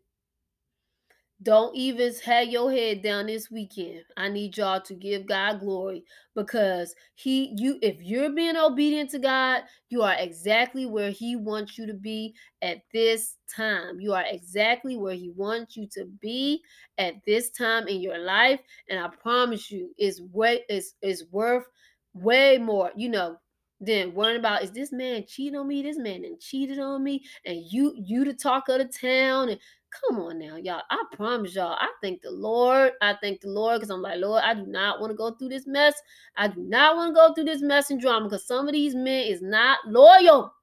don't 1.42 1.74
even 1.76 2.14
have 2.26 2.50
your 2.50 2.72
head 2.72 3.02
down 3.02 3.28
this 3.28 3.50
weekend. 3.50 4.04
I 4.18 4.28
need 4.28 4.58
y'all 4.58 4.82
to 4.82 4.94
give 4.94 5.26
God 5.26 5.62
glory 5.62 6.04
because 6.36 6.94
he 7.16 7.54
you 7.58 7.80
if 7.82 8.02
you're 8.02 8.32
being 8.32 8.58
obedient 8.58 9.10
to 9.12 9.20
God, 9.20 9.64
you 9.90 10.02
are 10.02 10.16
exactly 10.18 10.86
where 10.86 11.12
he 11.12 11.38
wants 11.38 11.78
you 11.78 11.88
to 11.88 11.94
be 11.94 12.36
at 12.62 12.82
this 12.94 13.38
time. 13.56 14.02
You 14.02 14.14
are 14.14 14.26
exactly 14.28 14.98
where 14.98 15.16
he 15.16 15.30
wants 15.30 15.78
you 15.78 15.88
to 15.94 16.06
be 16.22 16.62
at 16.98 17.16
this 17.26 17.50
time 17.52 17.88
in 17.88 18.02
your 18.02 18.18
life 18.20 18.60
and 18.90 19.00
I 19.00 19.08
promise 19.08 19.72
you 19.72 19.92
it's 19.98 20.22
way 20.34 20.66
it's, 20.68 20.96
it's 21.02 21.24
worth 21.32 21.66
way 22.14 22.58
more, 22.58 22.92
you 22.98 23.10
know, 23.10 23.38
than 23.82 24.14
worrying 24.14 24.40
about 24.40 24.64
is 24.64 24.72
this 24.72 24.92
man 24.92 25.26
cheating 25.28 25.58
on 25.58 25.68
me? 25.68 25.82
This 25.82 25.98
man 25.98 26.26
and 26.26 26.40
cheated 26.40 26.80
on 26.80 27.04
me, 27.04 27.24
and 27.46 27.62
you 27.72 27.94
you 27.96 28.26
the 28.26 28.34
talk 28.34 28.70
of 28.70 28.80
the 28.80 28.86
town, 28.86 29.50
and 29.50 29.60
Come 29.92 30.20
on 30.20 30.38
now, 30.38 30.56
y'all. 30.58 30.84
I 30.90 31.04
promise 31.14 31.56
y'all, 31.56 31.76
I 31.80 31.90
thank 32.02 32.22
the 32.22 32.32
Lord. 32.32 32.92
I 33.02 33.16
thank 33.22 33.42
the 33.42 33.50
Lord 33.50 33.80
because 33.80 33.90
I'm 33.90 34.02
like, 34.02 34.20
Lord, 34.20 34.44
I 34.44 34.54
do 34.54 34.66
not 34.68 35.00
want 35.00 35.12
to 35.12 35.18
go 35.18 35.32
through 35.32 35.50
this 35.50 35.66
mess. 35.66 36.00
I 36.38 36.48
do 36.48 36.62
not 36.62 36.96
want 36.96 37.10
to 37.10 37.16
go 37.16 37.34
through 37.34 37.46
this 37.46 37.62
mess 37.62 37.90
and 37.90 38.00
drama 38.00 38.28
because 38.28 38.46
some 38.46 38.68
of 38.68 38.74
these 38.74 38.94
men 38.94 39.26
is 39.26 39.42
not 39.42 39.80
loyal. 39.88 40.54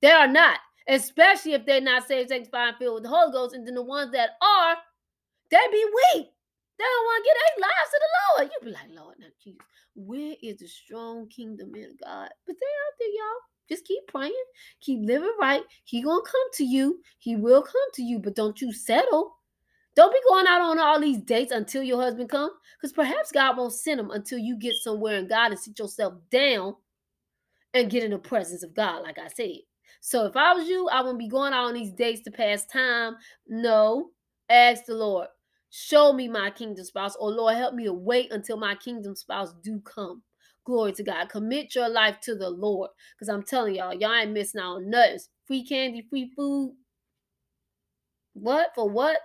They 0.00 0.10
are 0.10 0.26
not, 0.26 0.60
especially 0.88 1.52
if 1.52 1.66
they're 1.66 1.80
not 1.80 2.06
saved, 2.06 2.30
sanctified, 2.30 2.68
and 2.68 2.76
filled 2.78 2.94
with 2.94 3.02
the 3.02 3.10
Holy 3.10 3.32
Ghost. 3.32 3.54
And 3.54 3.66
then 3.66 3.74
the 3.74 3.82
ones 3.82 4.12
that 4.12 4.30
are, 4.40 4.76
they 5.50 5.58
be 5.70 5.84
weak. 6.14 6.28
They 6.78 6.84
don't 6.84 7.04
want 7.04 7.24
to 7.24 7.28
get 7.28 7.36
their 7.36 7.62
lives 7.68 7.90
to 7.90 8.00
the 8.00 8.10
Lord. 8.18 8.50
You 8.52 8.66
be 8.66 8.72
like, 8.72 9.02
Lord, 9.02 9.16
now 9.18 9.26
Jesus, 9.42 9.60
where 9.94 10.34
is 10.42 10.58
the 10.58 10.68
strong 10.68 11.28
kingdom 11.28 11.74
in 11.74 11.96
God? 12.02 12.28
But 12.46 12.56
they 12.58 12.66
out 12.66 12.94
there, 12.98 13.08
y'all. 13.08 13.42
Just 13.68 13.84
keep 13.84 14.06
praying, 14.06 14.32
keep 14.80 15.00
living 15.02 15.34
right. 15.40 15.62
He 15.84 16.02
gonna 16.02 16.22
come 16.22 16.50
to 16.54 16.64
you. 16.64 17.00
He 17.18 17.36
will 17.36 17.62
come 17.62 17.90
to 17.94 18.02
you, 18.02 18.18
but 18.18 18.34
don't 18.34 18.60
you 18.60 18.72
settle. 18.72 19.34
Don't 19.94 20.12
be 20.12 20.20
going 20.28 20.46
out 20.46 20.60
on 20.60 20.78
all 20.78 21.00
these 21.00 21.18
dates 21.18 21.52
until 21.52 21.82
your 21.82 22.00
husband 22.00 22.30
come, 22.30 22.50
because 22.78 22.92
perhaps 22.92 23.32
God 23.32 23.56
won't 23.56 23.72
send 23.72 23.98
him 23.98 24.10
until 24.10 24.38
you 24.38 24.56
get 24.56 24.74
somewhere 24.74 25.18
in 25.18 25.28
God 25.28 25.50
and 25.50 25.58
sit 25.58 25.78
yourself 25.78 26.14
down 26.30 26.76
and 27.74 27.90
get 27.90 28.04
in 28.04 28.12
the 28.12 28.18
presence 28.18 28.62
of 28.62 28.74
God, 28.74 29.02
like 29.02 29.18
I 29.18 29.28
said. 29.28 29.58
So 30.00 30.24
if 30.24 30.36
I 30.36 30.54
was 30.54 30.68
you, 30.68 30.88
I 30.88 31.00
wouldn't 31.00 31.18
be 31.18 31.28
going 31.28 31.52
out 31.52 31.64
on 31.64 31.74
these 31.74 31.92
dates 31.92 32.22
to 32.22 32.30
pass 32.30 32.64
time. 32.66 33.16
No, 33.48 34.10
ask 34.48 34.84
the 34.86 34.94
Lord, 34.94 35.26
show 35.70 36.12
me 36.12 36.28
my 36.28 36.50
kingdom 36.50 36.84
spouse, 36.84 37.16
or 37.16 37.30
Lord, 37.30 37.56
help 37.56 37.74
me 37.74 37.84
to 37.84 37.92
wait 37.92 38.32
until 38.32 38.56
my 38.56 38.74
kingdom 38.74 39.14
spouse 39.14 39.54
do 39.62 39.80
come. 39.80 40.22
Glory 40.64 40.92
to 40.92 41.02
God. 41.02 41.28
Commit 41.30 41.74
your 41.74 41.88
life 41.88 42.20
to 42.22 42.34
the 42.34 42.50
Lord. 42.50 42.90
Because 43.14 43.28
I'm 43.28 43.42
telling 43.42 43.76
y'all, 43.76 43.94
y'all 43.94 44.14
ain't 44.14 44.32
missing 44.32 44.60
out 44.60 44.76
on 44.76 44.90
nothing. 44.90 45.18
Free 45.46 45.64
candy, 45.64 46.06
free 46.10 46.30
food. 46.36 46.74
What? 48.34 48.72
For 48.74 48.88
what? 48.88 49.18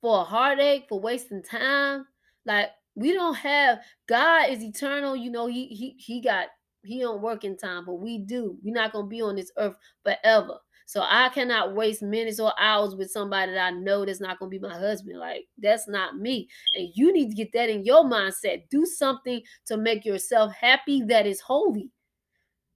For 0.00 0.20
a 0.20 0.24
heartache, 0.24 0.86
for 0.88 1.00
wasting 1.00 1.42
time. 1.42 2.06
Like 2.44 2.70
we 2.94 3.12
don't 3.12 3.36
have 3.36 3.80
God 4.08 4.50
is 4.50 4.62
eternal. 4.62 5.16
You 5.16 5.30
know, 5.30 5.48
he 5.48 5.66
he 5.66 5.96
he 5.98 6.20
got 6.20 6.46
he 6.84 7.00
don't 7.00 7.22
work 7.22 7.44
in 7.44 7.56
time, 7.56 7.84
but 7.84 7.94
we 7.94 8.18
do. 8.18 8.56
We're 8.62 8.74
not 8.74 8.92
gonna 8.92 9.08
be 9.08 9.20
on 9.20 9.36
this 9.36 9.50
earth 9.58 9.76
forever. 10.04 10.58
So 10.88 11.04
I 11.06 11.28
cannot 11.28 11.74
waste 11.74 12.00
minutes 12.02 12.40
or 12.40 12.50
hours 12.58 12.94
with 12.94 13.10
somebody 13.10 13.52
that 13.52 13.74
I 13.74 13.76
know 13.76 14.06
that's 14.06 14.22
not 14.22 14.38
gonna 14.38 14.48
be 14.48 14.58
my 14.58 14.72
husband. 14.72 15.18
Like 15.18 15.46
that's 15.58 15.86
not 15.86 16.16
me. 16.16 16.48
And 16.74 16.88
you 16.94 17.12
need 17.12 17.28
to 17.28 17.36
get 17.36 17.52
that 17.52 17.68
in 17.68 17.84
your 17.84 18.04
mindset. 18.04 18.70
Do 18.70 18.86
something 18.86 19.42
to 19.66 19.76
make 19.76 20.06
yourself 20.06 20.50
happy 20.54 21.02
that 21.02 21.26
is 21.26 21.40
holy 21.40 21.90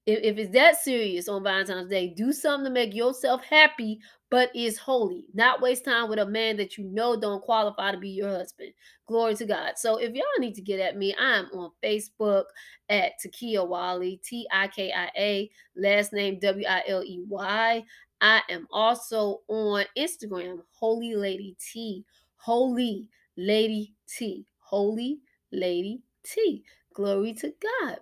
if, 0.07 0.21
if 0.23 0.39
it's 0.39 0.53
that 0.53 0.77
serious 0.77 1.29
on 1.29 1.43
Valentine's 1.45 1.89
Day, 1.89 2.09
do 2.09 2.33
something 2.33 2.65
to 2.65 2.71
make 2.71 2.95
yourself 2.95 3.45
happy, 3.45 4.01
but 4.33 4.51
is 4.57 4.79
holy. 4.79 5.27
Not 5.35 5.61
waste 5.61 5.85
time 5.85 6.09
with 6.09 6.19
a 6.19 6.25
man 6.25 6.57
that 6.57 6.79
you 6.79 6.85
know 6.85 7.15
don't 7.21 7.43
qualify 7.43 7.93
to 7.93 7.99
be 7.99 8.09
your 8.09 8.31
husband. 8.31 8.73
Glory 9.07 9.35
to 9.35 9.45
God. 9.45 9.75
So 9.77 9.99
if 9.99 10.15
y'all 10.15 10.25
need 10.39 10.55
to 10.55 10.63
get 10.63 10.81
at 10.81 10.97
me, 10.97 11.15
I'm 11.19 11.45
on 11.53 11.71
Facebook 11.85 12.45
at 12.89 13.13
Tikia 13.23 13.69
Wiley, 13.69 14.23
T 14.25 14.47
I 14.51 14.69
K 14.69 14.91
I 14.91 15.11
A, 15.19 15.51
last 15.77 16.15
name 16.15 16.39
W 16.39 16.67
I 16.67 16.83
L 16.89 17.05
E 17.05 17.23
Y. 17.29 17.85
I 18.23 18.41
am 18.49 18.67
also 18.73 19.43
on 19.49 19.85
Instagram, 19.99 20.63
Holy 20.71 21.15
Lady 21.15 21.55
T. 21.61 22.03
Holy 22.37 23.11
Lady 23.37 23.93
T. 24.09 24.47
Holy 24.61 25.19
Lady 25.53 26.01
T. 26.25 26.65
Glory 26.95 27.35
to 27.35 27.53
God. 27.61 27.99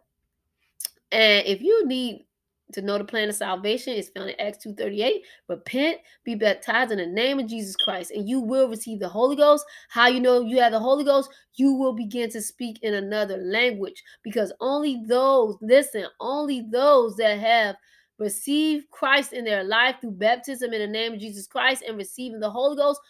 And 1.11 1.45
if 1.45 1.61
you 1.61 1.89
need 1.89 2.25
to 2.73 2.83
know 2.83 2.99
the 2.99 3.05
plan 3.05 3.29
of 3.29 3.35
salvation, 3.35 3.95
it's 3.95 4.09
found 4.09 4.31
in 4.31 4.41
Acts 4.41 4.65
2.38. 4.65 5.21
Repent, 5.49 5.99
be 6.25 6.35
baptized 6.35 6.93
in 6.93 6.99
the 6.99 7.07
name 7.07 7.39
of 7.39 7.47
Jesus 7.47 7.77
Christ, 7.77 8.11
and 8.11 8.29
you 8.29 8.41
will 8.41 8.69
receive 8.69 9.01
the 9.01 9.09
Holy 9.09 9.37
Ghost. 9.37 9.65
How 9.89 10.09
you 10.09 10.21
know 10.21 10.43
you 10.43 10.61
have 10.61 10.73
the 10.73 10.79
Holy 10.79 11.05
Ghost? 11.05 11.31
You 11.55 11.75
will 11.75 11.93
begin 11.93 12.31
to 12.31 12.43
speak 12.43 12.79
in 12.83 12.95
another 12.95 13.37
language 13.39 14.03
because 14.23 14.53
only 14.61 15.03
those, 15.07 15.57
listen, 15.61 16.07
only 16.21 16.67
those 16.71 17.17
that 17.17 17.39
have 17.39 17.77
received 18.19 18.89
Christ 18.91 19.33
in 19.33 19.45
their 19.45 19.65
life 19.65 19.97
through 20.01 20.13
baptism 20.13 20.73
in 20.73 20.81
the 20.81 20.87
name 20.87 21.15
of 21.15 21.21
Jesus 21.21 21.47
Christ 21.47 21.83
and 21.87 21.97
receiving 21.97 22.39
the 22.39 22.51
Holy 22.51 22.77
Ghost 22.77 23.01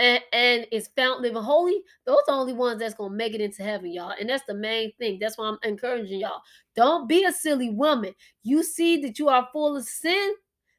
and, 0.00 0.66
is 0.72 0.88
found 0.96 1.22
living 1.22 1.42
holy, 1.42 1.82
those 2.06 2.16
are 2.16 2.24
the 2.26 2.32
only 2.32 2.52
ones 2.52 2.80
that's 2.80 2.94
gonna 2.94 3.14
make 3.14 3.34
it 3.34 3.40
into 3.40 3.62
heaven, 3.62 3.92
y'all. 3.92 4.14
And 4.18 4.28
that's 4.28 4.44
the 4.46 4.54
main 4.54 4.92
thing. 4.98 5.18
That's 5.20 5.36
why 5.36 5.48
I'm 5.48 5.58
encouraging 5.62 6.20
y'all. 6.20 6.40
Don't 6.74 7.08
be 7.08 7.24
a 7.24 7.32
silly 7.32 7.70
woman. 7.70 8.14
You 8.42 8.62
see 8.62 9.00
that 9.02 9.18
you 9.18 9.28
are 9.28 9.48
full 9.52 9.76
of 9.76 9.84
sin, 9.84 10.34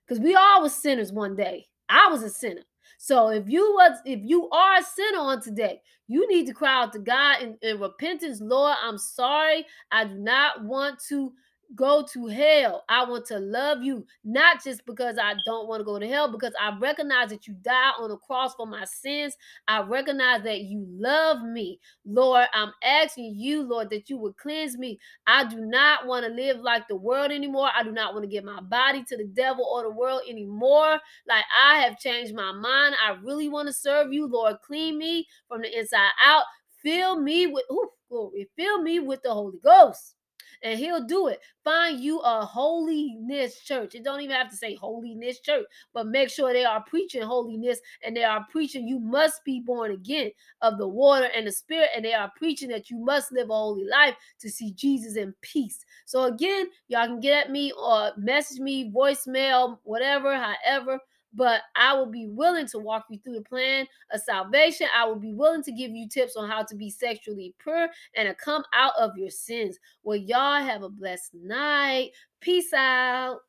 because 0.07 0.21
we 0.21 0.35
all 0.35 0.63
was 0.63 0.73
sinners 0.73 1.13
one 1.13 1.35
day. 1.35 1.67
I 1.87 2.07
was 2.09 2.23
a 2.23 2.29
sinner. 2.29 2.63
So 2.97 3.29
if 3.29 3.47
you 3.47 3.61
was 3.75 3.99
if 4.05 4.19
you 4.23 4.49
are 4.49 4.77
a 4.77 4.83
sinner 4.83 5.19
on 5.19 5.41
today, 5.41 5.81
you 6.07 6.27
need 6.27 6.47
to 6.47 6.53
cry 6.53 6.83
out 6.83 6.93
to 6.93 6.99
God 6.99 7.41
in, 7.41 7.57
in 7.61 7.79
repentance. 7.79 8.41
Lord, 8.41 8.75
I'm 8.81 8.97
sorry. 8.97 9.65
I 9.91 10.05
do 10.05 10.15
not 10.15 10.63
want 10.63 10.99
to 11.09 11.33
go 11.75 12.05
to 12.13 12.27
hell. 12.27 12.83
I 12.89 13.05
want 13.05 13.25
to 13.27 13.39
love 13.39 13.81
you, 13.81 14.05
not 14.23 14.63
just 14.63 14.85
because 14.85 15.17
I 15.17 15.35
don't 15.45 15.67
want 15.67 15.81
to 15.81 15.85
go 15.85 15.99
to 15.99 16.07
hell, 16.07 16.31
because 16.31 16.53
I 16.59 16.77
recognize 16.77 17.29
that 17.29 17.47
you 17.47 17.53
died 17.61 17.93
on 17.99 18.09
the 18.09 18.17
cross 18.17 18.53
for 18.55 18.65
my 18.65 18.85
sins. 18.85 19.35
I 19.67 19.81
recognize 19.81 20.43
that 20.43 20.61
you 20.61 20.85
love 20.89 21.41
me. 21.43 21.79
Lord, 22.05 22.47
I'm 22.53 22.71
asking 22.83 23.35
you, 23.37 23.63
Lord, 23.63 23.89
that 23.91 24.09
you 24.09 24.17
would 24.17 24.37
cleanse 24.37 24.77
me. 24.77 24.99
I 25.27 25.45
do 25.45 25.57
not 25.57 26.07
want 26.07 26.25
to 26.25 26.31
live 26.31 26.59
like 26.59 26.87
the 26.87 26.95
world 26.95 27.31
anymore. 27.31 27.69
I 27.75 27.83
do 27.83 27.91
not 27.91 28.13
want 28.13 28.23
to 28.23 28.29
give 28.29 28.43
my 28.43 28.61
body 28.61 29.03
to 29.05 29.17
the 29.17 29.25
devil 29.25 29.65
or 29.65 29.83
the 29.83 29.91
world 29.91 30.21
anymore. 30.29 30.99
Like 31.27 31.45
I 31.57 31.79
have 31.79 31.99
changed 31.99 32.35
my 32.35 32.51
mind. 32.51 32.95
I 33.03 33.15
really 33.23 33.49
want 33.49 33.67
to 33.67 33.73
serve 33.73 34.13
you, 34.13 34.27
Lord. 34.27 34.57
Clean 34.65 34.97
me 34.97 35.27
from 35.47 35.61
the 35.61 35.77
inside 35.77 36.09
out. 36.23 36.43
Fill 36.83 37.19
me 37.19 37.45
with, 37.47 37.63
ooh, 37.71 37.89
glory. 38.09 38.49
Fill 38.55 38.81
me 38.81 38.99
with 38.99 39.21
the 39.21 39.31
Holy 39.31 39.59
Ghost 39.63 40.15
and 40.63 40.77
he'll 40.79 41.05
do 41.05 41.27
it. 41.27 41.39
Find 41.63 41.99
you 41.99 42.19
a 42.19 42.45
holiness 42.45 43.59
church. 43.61 43.95
It 43.95 44.03
don't 44.03 44.21
even 44.21 44.35
have 44.35 44.49
to 44.49 44.55
say 44.55 44.75
holiness 44.75 45.39
church, 45.39 45.65
but 45.93 46.07
make 46.07 46.29
sure 46.29 46.53
they 46.53 46.65
are 46.65 46.83
preaching 46.83 47.21
holiness 47.21 47.79
and 48.03 48.15
they 48.15 48.23
are 48.23 48.45
preaching 48.49 48.87
you 48.87 48.99
must 48.99 49.43
be 49.43 49.59
born 49.59 49.91
again 49.91 50.31
of 50.61 50.77
the 50.77 50.87
water 50.87 51.29
and 51.35 51.47
the 51.47 51.51
spirit, 51.51 51.89
and 51.95 52.03
they 52.03 52.13
are 52.13 52.31
preaching 52.35 52.69
that 52.69 52.89
you 52.89 52.97
must 52.97 53.31
live 53.31 53.49
a 53.49 53.53
holy 53.53 53.85
life 53.85 54.15
to 54.39 54.49
see 54.49 54.71
Jesus 54.71 55.15
in 55.15 55.33
peace. 55.41 55.85
So 56.05 56.23
again, 56.23 56.67
y'all 56.87 57.07
can 57.07 57.19
get 57.19 57.45
at 57.45 57.51
me 57.51 57.71
or 57.71 58.11
message 58.17 58.59
me, 58.59 58.91
voicemail, 58.91 59.79
whatever, 59.83 60.35
however 60.35 60.99
but 61.33 61.61
I 61.75 61.93
will 61.93 62.07
be 62.07 62.27
willing 62.27 62.67
to 62.67 62.79
walk 62.79 63.05
you 63.09 63.19
through 63.19 63.35
the 63.35 63.41
plan 63.41 63.87
of 64.11 64.21
salvation. 64.21 64.87
I 64.95 65.05
will 65.05 65.15
be 65.19 65.33
willing 65.33 65.63
to 65.63 65.71
give 65.71 65.91
you 65.91 66.07
tips 66.07 66.35
on 66.35 66.49
how 66.49 66.63
to 66.63 66.75
be 66.75 66.89
sexually 66.89 67.53
pure 67.59 67.89
and 68.15 68.27
to 68.27 68.35
come 68.35 68.63
out 68.73 68.93
of 68.99 69.17
your 69.17 69.29
sins. 69.29 69.77
Well, 70.03 70.17
y'all 70.17 70.61
have 70.61 70.83
a 70.83 70.89
blessed 70.89 71.33
night. 71.33 72.11
Peace 72.39 72.73
out. 72.73 73.39